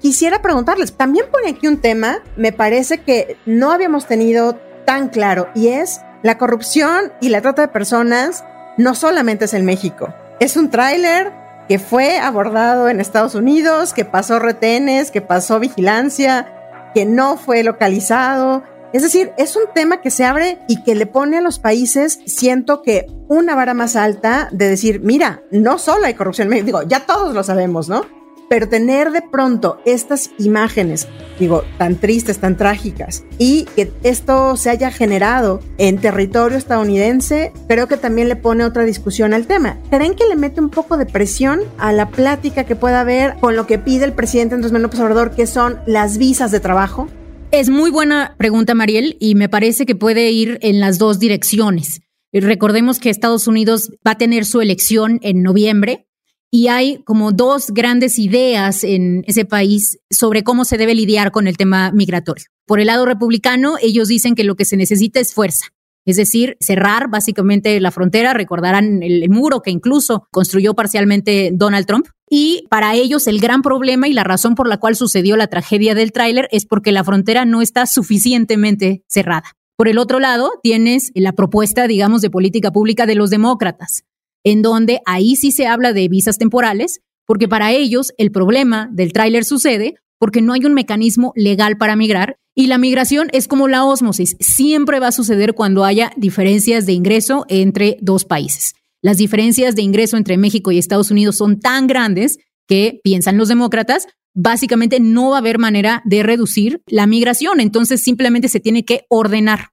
quisiera 0.00 0.42
preguntarles, 0.42 0.92
también 0.92 1.26
pone 1.32 1.48
aquí 1.50 1.66
un 1.66 1.78
tema, 1.78 2.22
me 2.36 2.52
parece 2.52 2.98
que 2.98 3.38
no 3.46 3.72
habíamos 3.72 4.06
tenido 4.06 4.58
tan 4.86 5.08
claro 5.10 5.50
y 5.54 5.68
es 5.68 6.00
la 6.22 6.38
corrupción 6.38 7.12
y 7.20 7.28
la 7.28 7.42
trata 7.42 7.60
de 7.62 7.68
personas 7.68 8.44
no 8.78 8.94
solamente 8.94 9.44
es 9.44 9.54
en 9.54 9.66
México. 9.66 10.14
Es 10.40 10.56
un 10.56 10.70
tráiler 10.70 11.32
que 11.68 11.78
fue 11.78 12.18
abordado 12.18 12.88
en 12.88 13.00
Estados 13.00 13.34
Unidos, 13.34 13.92
que 13.92 14.04
pasó 14.04 14.38
retenes, 14.38 15.10
que 15.10 15.20
pasó 15.20 15.58
vigilancia, 15.60 16.46
que 16.94 17.04
no 17.04 17.36
fue 17.36 17.62
localizado. 17.62 18.62
Es 18.92 19.02
decir, 19.02 19.32
es 19.36 19.56
un 19.56 19.64
tema 19.74 20.00
que 20.00 20.10
se 20.10 20.24
abre 20.24 20.58
y 20.68 20.82
que 20.82 20.94
le 20.94 21.06
pone 21.06 21.38
a 21.38 21.42
los 21.42 21.58
países, 21.58 22.20
siento 22.26 22.82
que 22.82 23.06
una 23.28 23.54
vara 23.54 23.74
más 23.74 23.96
alta 23.96 24.48
de 24.52 24.68
decir, 24.68 25.00
mira, 25.00 25.42
no 25.50 25.78
solo 25.78 26.06
hay 26.06 26.14
corrupción, 26.14 26.48
digo, 26.50 26.82
ya 26.82 27.00
todos 27.04 27.34
lo 27.34 27.42
sabemos, 27.42 27.88
¿no? 27.88 28.02
Pero 28.48 28.68
tener 28.68 29.10
de 29.10 29.22
pronto 29.22 29.78
estas 29.84 30.30
imágenes, 30.38 31.08
digo, 31.38 31.64
tan 31.78 31.96
tristes, 31.96 32.38
tan 32.38 32.56
trágicas, 32.56 33.24
y 33.38 33.64
que 33.76 33.92
esto 34.02 34.56
se 34.56 34.70
haya 34.70 34.90
generado 34.90 35.60
en 35.78 35.98
territorio 35.98 36.56
estadounidense, 36.56 37.52
creo 37.68 37.88
que 37.88 37.96
también 37.96 38.28
le 38.28 38.36
pone 38.36 38.64
otra 38.64 38.84
discusión 38.84 39.34
al 39.34 39.46
tema. 39.46 39.78
¿Creen 39.90 40.14
que 40.14 40.26
le 40.28 40.36
mete 40.36 40.60
un 40.60 40.70
poco 40.70 40.96
de 40.96 41.06
presión 41.06 41.60
a 41.78 41.92
la 41.92 42.10
plática 42.10 42.64
que 42.64 42.76
pueda 42.76 43.00
haber 43.00 43.34
con 43.40 43.56
lo 43.56 43.66
que 43.66 43.78
pide 43.78 44.04
el 44.04 44.12
presidente 44.12 44.54
Andrés 44.54 44.72
Manuel 44.72 44.90
López 45.08 45.36
que 45.36 45.46
son 45.46 45.78
las 45.86 46.18
visas 46.18 46.50
de 46.50 46.60
trabajo? 46.60 47.08
Es 47.50 47.68
muy 47.68 47.90
buena 47.90 48.34
pregunta, 48.38 48.74
Mariel, 48.74 49.16
y 49.20 49.34
me 49.34 49.48
parece 49.48 49.86
que 49.86 49.94
puede 49.94 50.30
ir 50.30 50.58
en 50.62 50.80
las 50.80 50.98
dos 50.98 51.18
direcciones. 51.18 52.00
Recordemos 52.32 52.98
que 52.98 53.08
Estados 53.08 53.46
Unidos 53.46 53.92
va 54.06 54.12
a 54.12 54.18
tener 54.18 54.44
su 54.44 54.60
elección 54.60 55.18
en 55.22 55.42
noviembre 55.42 56.06
y 56.50 56.68
hay 56.68 57.02
como 57.04 57.32
dos 57.32 57.70
grandes 57.70 58.18
ideas 58.18 58.84
en 58.84 59.24
ese 59.26 59.44
país 59.44 59.98
sobre 60.10 60.44
cómo 60.44 60.64
se 60.64 60.78
debe 60.78 60.94
lidiar 60.94 61.32
con 61.32 61.46
el 61.46 61.56
tema 61.56 61.90
migratorio. 61.92 62.46
Por 62.66 62.80
el 62.80 62.86
lado 62.86 63.04
republicano, 63.04 63.76
ellos 63.80 64.08
dicen 64.08 64.34
que 64.34 64.44
lo 64.44 64.56
que 64.56 64.64
se 64.64 64.76
necesita 64.76 65.20
es 65.20 65.34
fuerza. 65.34 65.66
Es 66.06 66.16
decir, 66.16 66.56
cerrar 66.60 67.10
básicamente 67.10 67.80
la 67.80 67.90
frontera, 67.90 68.32
recordarán 68.32 69.02
el, 69.02 69.28
muro 69.28 69.60
que 69.60 69.72
incluso 69.72 70.28
construyó 70.30 70.74
parcialmente 70.74 71.50
Donald 71.52 71.84
Trump. 71.84 72.06
Y 72.30 72.64
para 72.70 72.94
ellos 72.94 73.26
el 73.26 73.40
gran 73.40 73.60
problema 73.60 74.06
y 74.06 74.12
la 74.12 74.22
razón 74.22 74.54
por 74.54 74.68
la 74.68 74.78
cual 74.78 74.94
sucedió 74.94 75.36
la 75.36 75.48
tragedia 75.48 75.96
del 75.96 76.12
tráiler 76.12 76.48
es 76.52 76.64
porque 76.64 76.92
la 76.92 77.02
frontera 77.02 77.44
no 77.44 77.60
está 77.60 77.86
suficientemente 77.86 79.02
cerrada. 79.08 79.56
Por 79.76 79.88
el 79.88 79.98
otro 79.98 80.20
lado, 80.20 80.52
tienes 80.62 81.10
la 81.14 81.32
propuesta, 81.32 81.86
digamos, 81.88 82.22
de 82.22 82.30
política 82.30 82.70
pública 82.70 83.04
de 83.04 83.16
los 83.16 83.28
demócratas, 83.30 84.04
en 84.46 84.62
donde 84.62 85.00
ahí 85.06 85.34
sí 85.34 85.50
se 85.50 85.66
habla 85.66 85.92
de 85.92 86.06
visas 86.06 86.38
temporales, 86.38 87.00
porque 87.26 87.48
para 87.48 87.72
ellos 87.72 88.12
el 88.16 88.30
problema 88.30 88.88
del 88.92 89.12
tráiler 89.12 89.44
sucede 89.44 89.96
porque 90.18 90.40
no 90.40 90.52
hay 90.52 90.64
un 90.64 90.72
mecanismo 90.72 91.32
legal 91.34 91.76
para 91.76 91.96
migrar 91.96 92.38
y 92.54 92.68
la 92.68 92.78
migración 92.78 93.28
es 93.32 93.48
como 93.48 93.66
la 93.66 93.84
ósmosis, 93.84 94.36
siempre 94.38 95.00
va 95.00 95.08
a 95.08 95.12
suceder 95.12 95.54
cuando 95.54 95.84
haya 95.84 96.12
diferencias 96.16 96.86
de 96.86 96.92
ingreso 96.92 97.44
entre 97.48 97.98
dos 98.00 98.24
países. 98.24 98.74
Las 99.02 99.18
diferencias 99.18 99.74
de 99.74 99.82
ingreso 99.82 100.16
entre 100.16 100.38
México 100.38 100.70
y 100.70 100.78
Estados 100.78 101.10
Unidos 101.10 101.36
son 101.36 101.58
tan 101.58 101.88
grandes 101.88 102.38
que, 102.68 103.00
piensan 103.02 103.38
los 103.38 103.48
demócratas, 103.48 104.06
básicamente 104.32 105.00
no 105.00 105.30
va 105.30 105.36
a 105.36 105.40
haber 105.40 105.58
manera 105.58 106.02
de 106.04 106.22
reducir 106.22 106.82
la 106.86 107.08
migración, 107.08 107.58
entonces 107.58 108.00
simplemente 108.00 108.48
se 108.48 108.60
tiene 108.60 108.84
que 108.84 109.06
ordenar. 109.08 109.70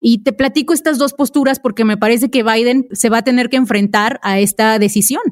Y 0.00 0.22
te 0.22 0.32
platico 0.32 0.72
estas 0.72 0.98
dos 0.98 1.12
posturas 1.12 1.60
porque 1.60 1.84
me 1.84 1.96
parece 1.96 2.30
que 2.30 2.42
Biden 2.42 2.86
se 2.92 3.10
va 3.10 3.18
a 3.18 3.22
tener 3.22 3.50
que 3.50 3.56
enfrentar 3.56 4.18
a 4.22 4.38
esta 4.38 4.78
decisión. 4.78 5.22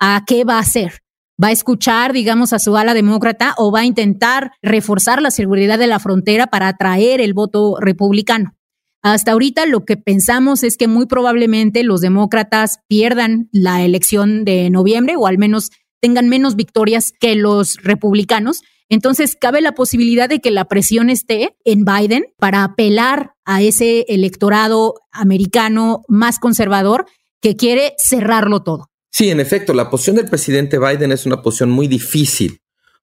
¿A 0.00 0.24
qué 0.26 0.44
va 0.44 0.56
a 0.56 0.60
hacer? 0.60 1.02
¿Va 1.42 1.48
a 1.48 1.52
escuchar, 1.52 2.12
digamos, 2.12 2.52
a 2.52 2.58
su 2.58 2.76
ala 2.76 2.94
demócrata 2.94 3.54
o 3.58 3.72
va 3.72 3.80
a 3.80 3.84
intentar 3.84 4.52
reforzar 4.62 5.20
la 5.20 5.30
seguridad 5.30 5.78
de 5.78 5.88
la 5.88 5.98
frontera 5.98 6.46
para 6.46 6.68
atraer 6.68 7.20
el 7.20 7.34
voto 7.34 7.76
republicano? 7.80 8.54
Hasta 9.02 9.32
ahorita 9.32 9.66
lo 9.66 9.84
que 9.84 9.98
pensamos 9.98 10.62
es 10.62 10.78
que 10.78 10.88
muy 10.88 11.04
probablemente 11.04 11.82
los 11.82 12.00
demócratas 12.00 12.78
pierdan 12.88 13.48
la 13.52 13.82
elección 13.84 14.46
de 14.46 14.70
noviembre 14.70 15.16
o 15.16 15.26
al 15.26 15.36
menos 15.36 15.70
tengan 16.00 16.28
menos 16.28 16.56
victorias 16.56 17.12
que 17.20 17.34
los 17.34 17.76
republicanos 17.82 18.62
entonces, 18.88 19.36
cabe 19.40 19.60
la 19.60 19.72
posibilidad 19.72 20.28
de 20.28 20.40
que 20.40 20.50
la 20.50 20.66
presión 20.66 21.10
esté 21.10 21.56
en 21.64 21.84
Biden 21.84 22.26
para 22.38 22.64
apelar 22.64 23.32
a 23.44 23.62
ese 23.62 24.04
electorado 24.08 24.94
americano 25.10 26.02
más 26.08 26.38
conservador 26.38 27.06
que 27.40 27.56
quiere 27.56 27.94
cerrarlo 27.98 28.62
todo. 28.62 28.90
Sí, 29.10 29.30
en 29.30 29.40
efecto, 29.40 29.74
la 29.74 29.90
posición 29.90 30.16
del 30.16 30.28
presidente 30.28 30.78
Biden 30.78 31.12
es 31.12 31.24
una 31.24 31.40
posición 31.40 31.70
muy 31.70 31.88
difícil, 31.88 32.60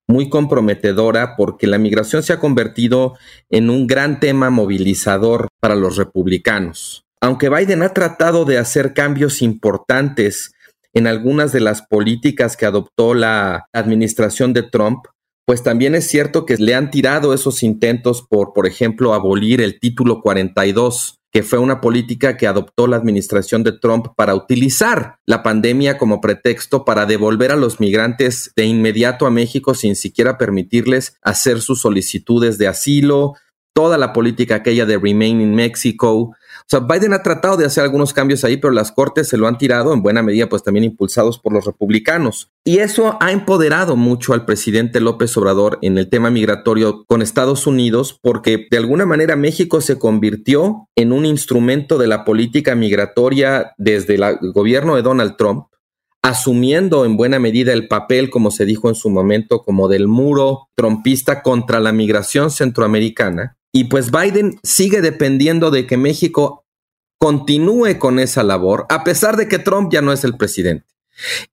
muy 0.08 0.30
comprometedora, 0.30 1.36
porque 1.36 1.68
la 1.68 1.78
migración 1.78 2.22
se 2.22 2.34
ha 2.34 2.40
convertido 2.40 3.18
en 3.50 3.70
un 3.70 3.88
gran 3.88 4.20
tema 4.20 4.50
movilizador 4.50 5.48
para 5.60 5.76
los 5.76 5.98
republicanos. 5.98 7.06
Aunque 7.22 7.50
Biden 7.50 7.84
ha 7.84 7.94
tratado 7.94 8.46
de 8.46 8.58
hacer 8.58 8.94
cambios 8.94 9.42
importantes 9.42 10.54
en 10.94 11.08
algunas 11.08 11.52
de 11.54 11.62
las 11.62 11.84
políticas 11.84 12.58
que 12.58 12.66
adoptó 12.66 13.14
la 13.14 13.68
administración 13.72 14.54
de 14.54 14.64
Trump, 14.64 15.06
pues 15.46 15.64
también 15.64 15.96
es 15.96 16.08
cierto 16.08 16.46
que 16.46 16.58
le 16.58 16.76
han 16.76 16.92
tirado 16.92 17.34
esos 17.34 17.64
intentos 17.64 18.26
por, 18.28 18.54
por 18.54 18.68
ejemplo, 18.68 19.14
abolir 19.14 19.62
el 19.62 19.80
título 19.80 20.22
42 20.22 21.22
que 21.32 21.44
fue 21.44 21.60
una 21.60 21.80
política 21.80 22.36
que 22.36 22.46
adoptó 22.46 22.88
la 22.88 22.98
administración 22.98 23.64
de 23.64 23.72
Trump 23.72 24.08
para 24.18 24.36
utilizar 24.36 25.16
la 25.26 25.44
pandemia 25.44 25.98
como 25.98 26.20
pretexto 26.20 26.84
para 26.84 27.06
devolver 27.06 27.52
a 27.52 27.56
los 27.56 27.80
migrantes 27.80 28.52
de 28.56 28.66
inmediato 28.66 29.26
a 29.26 29.32
México 29.32 29.74
sin 29.74 29.96
siquiera 29.96 30.38
permitirles 30.38 31.16
hacer 31.22 31.62
sus 31.62 31.82
solicitudes 31.82 32.58
de 32.58 32.68
asilo, 32.68 33.36
toda 33.74 33.98
la 33.98 34.12
política 34.12 34.56
aquella 34.56 34.86
de 34.86 34.98
Remain 34.98 35.40
in 35.40 35.56
Mexico, 35.56 36.36
sea, 36.72 36.80
Biden 36.80 37.14
ha 37.14 37.22
tratado 37.22 37.58
de 37.58 37.66
hacer 37.66 37.84
algunos 37.84 38.14
cambios 38.14 38.44
ahí, 38.44 38.58
pero 38.58 38.72
las 38.72 38.92
cortes 38.92 39.28
se 39.28 39.38
lo 39.38 39.48
han 39.48 39.58
tirado 39.58 39.94
en 39.94 40.02
buena 40.02 40.24
medida, 40.24 40.48
pues 40.48 40.64
también 40.64 40.86
impulsados 40.86 41.38
por 41.38 41.54
los 41.54 41.66
republicanos. 41.66 42.50
Y 42.64 42.78
eso 42.78 43.18
ha 43.20 43.32
empoderado 43.32 43.96
mucho 43.96 44.34
al 44.34 44.46
presidente 44.46 45.00
López 45.02 45.36
Obrador 45.38 45.80
en 45.82 45.98
el 45.98 46.10
tema 46.10 46.30
migratorio 46.30 47.04
con 47.08 47.22
Estados 47.22 47.68
Unidos, 47.68 48.18
porque 48.22 48.68
de 48.72 48.78
alguna 48.78 49.06
manera 49.06 49.36
México 49.36 49.82
se 49.82 50.00
convirtió 50.00 50.88
en 50.96 51.12
un 51.12 51.26
instrumento 51.26 51.98
de 51.98 52.08
la 52.08 52.24
política 52.24 52.76
migratoria 52.76 53.74
desde 53.78 54.16
el 54.16 54.52
gobierno 54.54 54.96
de 54.96 55.02
Donald 55.02 55.36
Trump 55.38 55.66
asumiendo 56.24 57.04
en 57.06 57.18
buena 57.18 57.40
medida 57.40 57.74
el 57.74 57.88
papel, 57.88 58.30
como 58.30 58.52
se 58.52 58.66
dijo 58.66 58.90
en 58.90 58.96
su 58.96 59.10
momento, 59.10 59.64
como 59.64 59.88
del 59.88 60.08
muro 60.08 60.70
trompista 60.76 61.42
contra 61.42 61.80
la 61.80 61.92
migración 61.92 62.52
centroamericana. 62.52 63.58
Y 63.74 63.86
pues 63.86 64.12
Biden 64.12 64.60
sigue 64.64 65.02
dependiendo 65.02 65.72
de 65.72 65.88
que 65.88 65.98
México 65.98 66.61
continúe 67.22 68.00
con 68.00 68.18
esa 68.18 68.42
labor, 68.42 68.88
a 68.90 69.04
pesar 69.04 69.38
de 69.38 69.48
que 69.48 69.60
Trump 69.60 69.94
ya 69.94 70.02
no 70.02 70.12
es 70.12 70.24
el 70.24 70.38
presidente. 70.38 70.88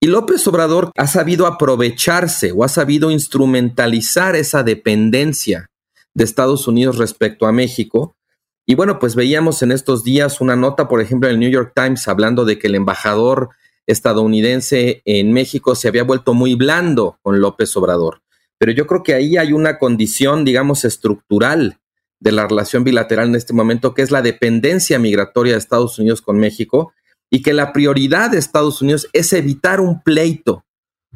Y 0.00 0.07
López 0.07 0.46
Obrador 0.48 0.90
ha 0.96 1.07
sabido 1.07 1.46
aprovecharse 1.46 2.52
o 2.52 2.64
ha 2.64 2.68
sabido 2.68 3.11
instrumentalizar 3.11 4.35
esa 4.35 4.62
dependencia 4.62 5.68
de 6.14 6.24
Estados 6.24 6.66
Unidos 6.68 6.96
respecto 6.96 7.46
a 7.46 7.52
México. 7.52 8.16
Y 8.64 8.76
bueno, 8.76 8.98
pues 8.98 9.14
veíamos 9.14 9.62
en 9.62 9.70
estos 9.70 10.04
días 10.04 10.40
una 10.40 10.57
nota, 10.57 10.88
por 10.88 11.02
ejemplo, 11.02 11.28
en 11.28 11.35
el 11.35 11.40
New 11.40 11.50
York 11.50 11.72
Times 11.74 12.09
hablando 12.09 12.46
de 12.46 12.59
que 12.59 12.68
el 12.68 12.74
embajador 12.74 13.50
estadounidense 13.87 15.02
en 15.04 15.35
México 15.35 15.74
se 15.74 15.88
había 15.88 16.04
vuelto 16.04 16.33
muy 16.33 16.54
blando 16.54 17.18
con 17.20 17.42
López 17.42 17.76
Obrador. 17.76 18.22
Pero 18.57 18.72
yo 18.72 18.87
creo 18.87 19.02
que 19.02 19.12
ahí 19.12 19.37
hay 19.37 19.52
una 19.52 19.78
condición, 19.78 20.46
digamos, 20.46 20.87
estructural 20.87 21.78
de 22.20 22.33
la 22.33 22.46
relación 22.46 22.85
bilateral 22.85 23.28
en 23.28 23.37
este 23.37 23.52
momento, 23.52 23.94
que 23.94 24.02
es 24.02 24.11
la 24.11 24.22
dependencia 24.22 24.98
migratoria 24.98 25.52
de 25.52 25.59
Estados 25.59 25.98
Unidos 25.98 26.22
con 26.22 26.38
México, 26.38 26.92
y 27.31 27.42
que 27.42 27.52
la 27.52 27.72
prioridad 27.72 28.31
de 28.31 28.38
Estados 28.38 28.83
Unidos 28.83 29.09
es 29.12 29.33
evitar 29.33 29.81
un 29.81 30.02
pleito 30.02 30.64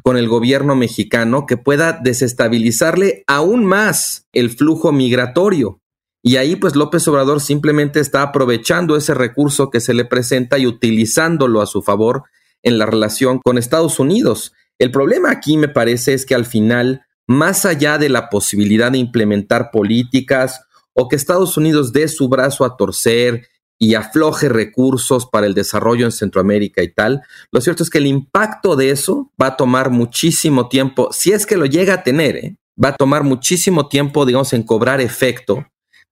con 0.03 0.17
el 0.17 0.27
gobierno 0.27 0.75
mexicano 0.75 1.45
que 1.45 1.57
pueda 1.57 1.93
desestabilizarle 1.93 3.23
aún 3.25 3.65
más 3.65 4.27
el 4.33 4.49
flujo 4.49 4.91
migratorio. 4.91 5.79
Y 6.21 6.37
ahí 6.37 6.55
pues 6.55 6.75
López 6.75 7.07
Obrador 7.07 7.41
simplemente 7.41 7.99
está 7.99 8.21
aprovechando 8.21 8.95
ese 8.95 9.13
recurso 9.13 9.69
que 9.69 9.81
se 9.81 9.93
le 9.93 10.05
presenta 10.05 10.57
y 10.57 10.67
utilizándolo 10.67 11.61
a 11.61 11.65
su 11.65 11.81
favor 11.81 12.23
en 12.63 12.77
la 12.77 12.85
relación 12.85 13.39
con 13.43 13.57
Estados 13.57 13.99
Unidos. 13.99 14.53
El 14.79 14.91
problema 14.91 15.31
aquí 15.31 15.57
me 15.57 15.67
parece 15.67 16.13
es 16.13 16.25
que 16.25 16.35
al 16.35 16.45
final, 16.45 17.05
más 17.27 17.65
allá 17.65 17.97
de 17.97 18.09
la 18.09 18.29
posibilidad 18.29 18.91
de 18.91 18.97
implementar 18.97 19.69
políticas 19.71 20.65
o 20.93 21.07
que 21.07 21.15
Estados 21.15 21.57
Unidos 21.57 21.93
dé 21.93 22.07
su 22.07 22.29
brazo 22.29 22.65
a 22.65 22.77
torcer 22.77 23.47
y 23.79 23.95
afloje 23.95 24.49
recursos 24.49 25.25
para 25.25 25.45
el 25.45 25.53
desarrollo 25.53 26.05
en 26.05 26.11
Centroamérica 26.11 26.83
y 26.83 26.93
tal, 26.93 27.21
lo 27.51 27.59
cierto 27.59 27.83
es 27.83 27.89
que 27.89 27.97
el 27.97 28.07
impacto 28.07 28.75
de 28.75 28.91
eso 28.91 29.31
va 29.41 29.47
a 29.47 29.57
tomar 29.57 29.89
muchísimo 29.89 30.69
tiempo, 30.69 31.09
si 31.11 31.31
es 31.31 31.45
que 31.45 31.57
lo 31.57 31.65
llega 31.65 31.95
a 31.95 32.03
tener, 32.03 32.35
¿eh? 32.37 32.57
va 32.81 32.89
a 32.89 32.95
tomar 32.95 33.23
muchísimo 33.23 33.87
tiempo, 33.87 34.25
digamos, 34.25 34.53
en 34.53 34.63
cobrar 34.63 35.01
efecto. 35.01 35.65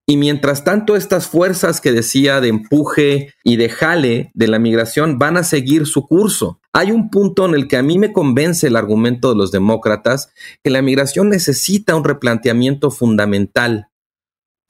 Y 0.07 0.17
mientras 0.17 0.63
tanto, 0.63 0.95
estas 0.95 1.27
fuerzas 1.27 1.79
que 1.79 1.91
decía 1.91 2.41
de 2.41 2.49
empuje 2.49 3.33
y 3.43 3.55
de 3.55 3.69
jale 3.69 4.31
de 4.33 4.47
la 4.47 4.59
migración 4.59 5.19
van 5.19 5.37
a 5.37 5.43
seguir 5.43 5.85
su 5.85 6.07
curso. 6.07 6.59
Hay 6.73 6.91
un 6.91 7.09
punto 7.09 7.45
en 7.45 7.53
el 7.53 7.67
que 7.67 7.77
a 7.77 7.83
mí 7.83 7.97
me 7.99 8.11
convence 8.11 8.67
el 8.67 8.75
argumento 8.75 9.29
de 9.29 9.35
los 9.35 9.51
demócratas 9.51 10.33
que 10.63 10.71
la 10.71 10.81
migración 10.81 11.29
necesita 11.29 11.95
un 11.95 12.03
replanteamiento 12.03 12.91
fundamental 12.91 13.90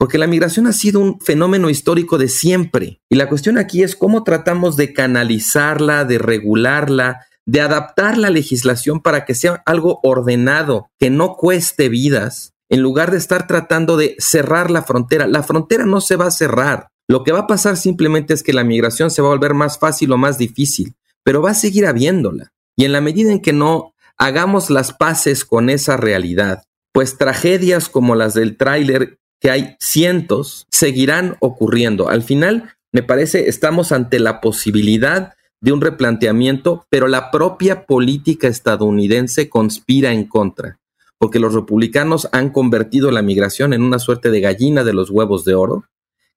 porque 0.02 0.18
la 0.18 0.26
migración 0.26 0.66
ha 0.66 0.72
sido 0.72 0.98
un 0.98 1.20
fenómeno 1.20 1.70
histórico 1.70 2.18
de 2.18 2.26
siempre. 2.26 3.00
Y 3.08 3.14
la 3.14 3.28
cuestión 3.28 3.56
aquí 3.56 3.84
es 3.84 3.94
cómo 3.94 4.24
tratamos 4.24 4.74
de 4.74 4.92
canalizarla, 4.92 6.04
de 6.04 6.18
regularla, 6.18 7.24
de 7.46 7.60
adaptar 7.60 8.18
la 8.18 8.28
legislación 8.28 8.98
para 8.98 9.24
que 9.24 9.36
sea 9.36 9.62
algo 9.64 10.00
ordenado, 10.02 10.88
que 10.98 11.08
no 11.08 11.36
cueste 11.36 11.88
vidas, 11.88 12.52
en 12.68 12.80
lugar 12.80 13.12
de 13.12 13.18
estar 13.18 13.46
tratando 13.46 13.96
de 13.96 14.16
cerrar 14.18 14.72
la 14.72 14.82
frontera. 14.82 15.28
La 15.28 15.44
frontera 15.44 15.86
no 15.86 16.00
se 16.00 16.16
va 16.16 16.26
a 16.26 16.32
cerrar. 16.32 16.88
Lo 17.06 17.22
que 17.22 17.30
va 17.30 17.38
a 17.38 17.46
pasar 17.46 17.76
simplemente 17.76 18.34
es 18.34 18.42
que 18.42 18.52
la 18.52 18.64
migración 18.64 19.08
se 19.08 19.22
va 19.22 19.28
a 19.28 19.34
volver 19.34 19.54
más 19.54 19.78
fácil 19.78 20.10
o 20.10 20.18
más 20.18 20.36
difícil, 20.36 20.94
pero 21.22 21.42
va 21.42 21.50
a 21.50 21.54
seguir 21.54 21.86
habiéndola. 21.86 22.50
Y 22.76 22.86
en 22.86 22.90
la 22.90 23.00
medida 23.00 23.30
en 23.30 23.40
que 23.40 23.52
no 23.52 23.94
hagamos 24.18 24.68
las 24.68 24.92
paces 24.92 25.44
con 25.44 25.70
esa 25.70 25.96
realidad, 25.96 26.64
pues 26.92 27.18
tragedias 27.18 27.88
como 27.88 28.16
las 28.16 28.34
del 28.34 28.56
tráiler 28.56 29.20
que 29.42 29.50
hay 29.50 29.76
cientos, 29.80 30.68
seguirán 30.70 31.36
ocurriendo. 31.40 32.08
Al 32.08 32.22
final, 32.22 32.76
me 32.92 33.02
parece, 33.02 33.48
estamos 33.48 33.90
ante 33.90 34.20
la 34.20 34.40
posibilidad 34.40 35.34
de 35.60 35.72
un 35.72 35.80
replanteamiento, 35.80 36.86
pero 36.88 37.08
la 37.08 37.32
propia 37.32 37.84
política 37.84 38.46
estadounidense 38.46 39.50
conspira 39.50 40.12
en 40.12 40.28
contra, 40.28 40.78
porque 41.18 41.40
los 41.40 41.54
republicanos 41.54 42.28
han 42.30 42.50
convertido 42.50 43.10
la 43.10 43.22
migración 43.22 43.72
en 43.72 43.82
una 43.82 43.98
suerte 43.98 44.30
de 44.30 44.40
gallina 44.40 44.84
de 44.84 44.92
los 44.92 45.10
huevos 45.10 45.44
de 45.44 45.56
oro, 45.56 45.84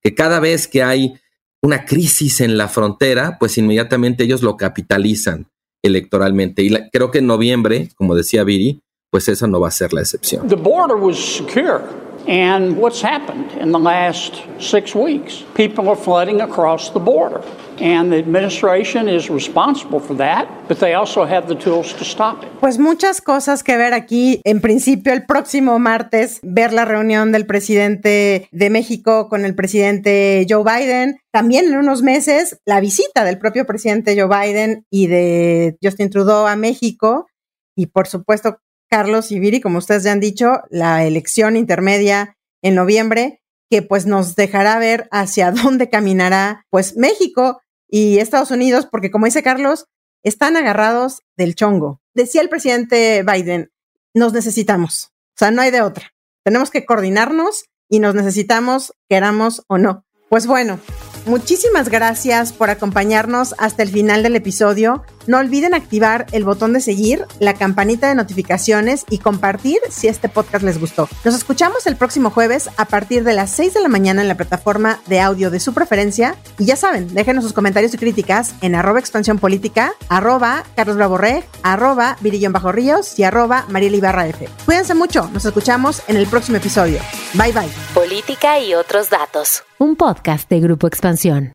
que 0.02 0.16
cada 0.16 0.40
vez 0.40 0.68
que 0.68 0.82
hay 0.82 1.14
una 1.62 1.86
crisis 1.86 2.42
en 2.42 2.58
la 2.58 2.70
frontera, 2.70 3.38
pues 3.40 3.60
inmediatamente 3.60 4.24
ellos 4.24 4.42
lo 4.42 4.58
capitalizan 4.58 5.48
electoralmente. 5.84 6.64
Y 6.64 6.72
creo 6.92 7.12
que 7.12 7.20
en 7.20 7.28
noviembre, 7.28 7.90
como 7.96 8.16
decía 8.16 8.44
Viri, 8.44 8.82
pues 9.12 9.28
esa 9.28 9.46
no 9.46 9.60
va 9.60 9.68
a 9.68 9.72
ser 9.72 9.94
la 9.94 10.02
excepción. 10.02 10.48
The 10.48 10.56
border 10.56 10.98
was 10.98 11.18
secure. 11.18 11.82
And 12.28 12.78
what's 12.78 13.02
happened 13.02 13.52
in 13.60 13.72
the 13.72 13.80
last 13.80 14.42
six 14.60 14.96
weeks? 14.96 15.44
People 15.54 15.90
are 15.90 15.96
flooding 15.96 16.42
across 16.42 16.92
the 16.92 17.00
border. 17.00 17.44
And 17.80 18.12
the 18.12 18.18
administration 18.18 19.10
is 19.10 19.30
responsible 19.30 20.00
for 20.00 20.16
that, 20.16 20.48
but 20.68 20.80
they 20.80 20.94
also 20.94 21.26
have 21.26 21.48
the 21.48 21.56
tools 21.56 21.94
to 21.94 22.06
stop 22.06 22.42
it. 22.42 22.50
Pues 22.62 22.80
muchas 22.80 23.22
cosas 23.22 23.64
que 23.64 23.78
ver 23.78 23.94
aquí. 23.94 24.42
En 24.46 24.62
principio, 24.62 25.14
el 25.14 25.26
próximo 25.26 25.78
martes, 25.78 26.40
ver 26.42 26.72
la 26.72 26.86
reunión 26.86 27.32
del 27.32 27.46
presidente 27.46 28.48
de 28.52 28.70
México 28.70 29.28
con 29.28 29.44
el 29.44 29.56
presidente 29.56 30.48
Joe 30.50 30.64
Biden. 30.64 31.18
También 31.32 31.66
en 31.66 31.78
unos 31.78 32.02
meses, 32.02 32.60
la 32.66 32.80
visita 32.80 33.26
del 33.26 33.38
propio 33.38 33.66
presidente 33.66 34.16
Joe 34.18 34.30
Biden 34.30 34.86
y 34.90 35.08
de 35.08 35.78
Justin 35.84 36.10
Trudeau 36.10 36.48
a 36.48 36.56
México. 36.56 37.28
Y 37.76 37.88
por 37.88 38.08
supuesto, 38.08 38.60
Carlos 38.90 39.32
y 39.32 39.40
Viri, 39.40 39.62
como 39.62 39.80
ustedes 39.80 40.04
ya 40.04 40.12
han 40.12 40.20
dicho, 40.20 40.62
la 40.70 41.06
elección 41.06 41.56
intermedia 41.58 42.38
en 42.62 42.76
noviembre, 42.76 43.42
que 43.70 43.82
pues 43.82 44.06
nos 44.06 44.36
dejará 44.36 44.78
ver 44.80 45.08
hacia 45.12 45.52
dónde 45.64 45.90
caminará 45.90 46.66
pues 46.70 46.96
México 46.96 47.62
y 47.88 48.20
Estados 48.20 48.52
Unidos, 48.52 48.88
porque 48.90 49.12
como 49.12 49.26
dice 49.26 49.44
Carlos, 49.44 49.86
están 50.24 50.58
agarrados 50.58 51.22
del 51.38 51.56
chongo. 51.56 52.02
Decía 52.14 52.42
el 52.42 52.50
presidente 52.50 53.24
Biden, 53.24 53.72
nos 54.14 54.34
necesitamos, 54.34 55.12
o 55.30 55.38
sea, 55.38 55.52
no 55.52 55.62
hay 55.62 55.72
de 55.72 55.82
otra. 55.82 56.14
Tenemos 56.44 56.72
que 56.72 56.86
coordinarnos 56.86 57.66
y 57.90 58.00
nos 58.00 58.16
necesitamos, 58.16 58.94
queramos 59.10 59.64
o 59.68 59.78
no. 59.78 60.06
Pues 60.30 60.48
bueno, 60.48 60.80
Muchísimas 61.26 61.90
gracias 61.90 62.54
por 62.54 62.70
acompañarnos 62.70 63.56
hasta 63.58 63.82
el 63.82 63.90
final 63.90 64.22
del 64.22 64.36
episodio. 64.36 65.04
No 65.28 65.38
olviden 65.40 65.74
activar 65.74 66.26
el 66.32 66.44
botón 66.44 66.74
de 66.74 66.82
seguir, 66.82 67.26
la 67.40 67.54
campanita 67.54 68.08
de 68.08 68.16
notificaciones 68.16 69.06
y 69.10 69.20
compartir 69.20 69.80
si 69.90 70.08
este 70.08 70.30
podcast 70.30 70.64
les 70.64 70.80
gustó. 70.80 71.08
Nos 71.24 71.36
escuchamos 71.36 71.88
el 71.88 71.96
próximo 71.96 72.30
jueves 72.30 72.70
a 72.78 72.86
partir 72.86 73.24
de 73.24 73.34
las 73.34 73.52
6 73.52 73.74
de 73.74 73.82
la 73.82 73.88
mañana 73.88 74.22
en 74.22 74.28
la 74.28 74.38
plataforma 74.38 75.00
de 75.08 75.20
audio 75.20 75.52
de 75.52 75.60
su 75.60 75.74
preferencia. 75.74 76.36
Y 76.58 76.66
ya 76.66 76.76
saben, 76.76 77.14
déjenos 77.14 77.44
sus 77.44 77.54
comentarios 77.54 77.94
y 77.94 77.98
críticas 77.98 78.56
en 78.62 78.76
arroba 78.76 79.00
expansión 79.00 79.40
política, 79.40 79.94
arroba 80.10 80.64
Carlos 80.76 80.98
Bravo 80.98 81.20
arroba 81.64 82.18
Virillón 82.22 82.54
Bajo 82.54 82.72
Ríos 82.72 83.18
y 83.18 83.24
arroba 83.24 83.66
Mariela 83.70 83.98
Ibarra 83.98 84.28
F. 84.28 84.48
Cuídense 84.66 84.94
mucho, 84.94 85.30
nos 85.34 85.46
escuchamos 85.46 86.02
en 86.08 86.18
el 86.18 86.28
próximo 86.28 86.58
episodio. 86.58 87.00
Bye 87.34 87.52
bye. 87.52 87.70
Política 87.94 88.60
y 88.60 88.74
otros 88.74 89.10
datos 89.10 89.64
un 89.78 89.96
podcast 89.96 90.50
de 90.50 90.60
Grupo 90.60 90.88
Expansión. 90.88 91.54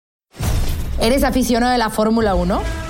¿Eres 1.00 1.24
aficionado 1.24 1.72
de 1.72 1.78
la 1.78 1.90
Fórmula 1.90 2.34
1? 2.34 2.89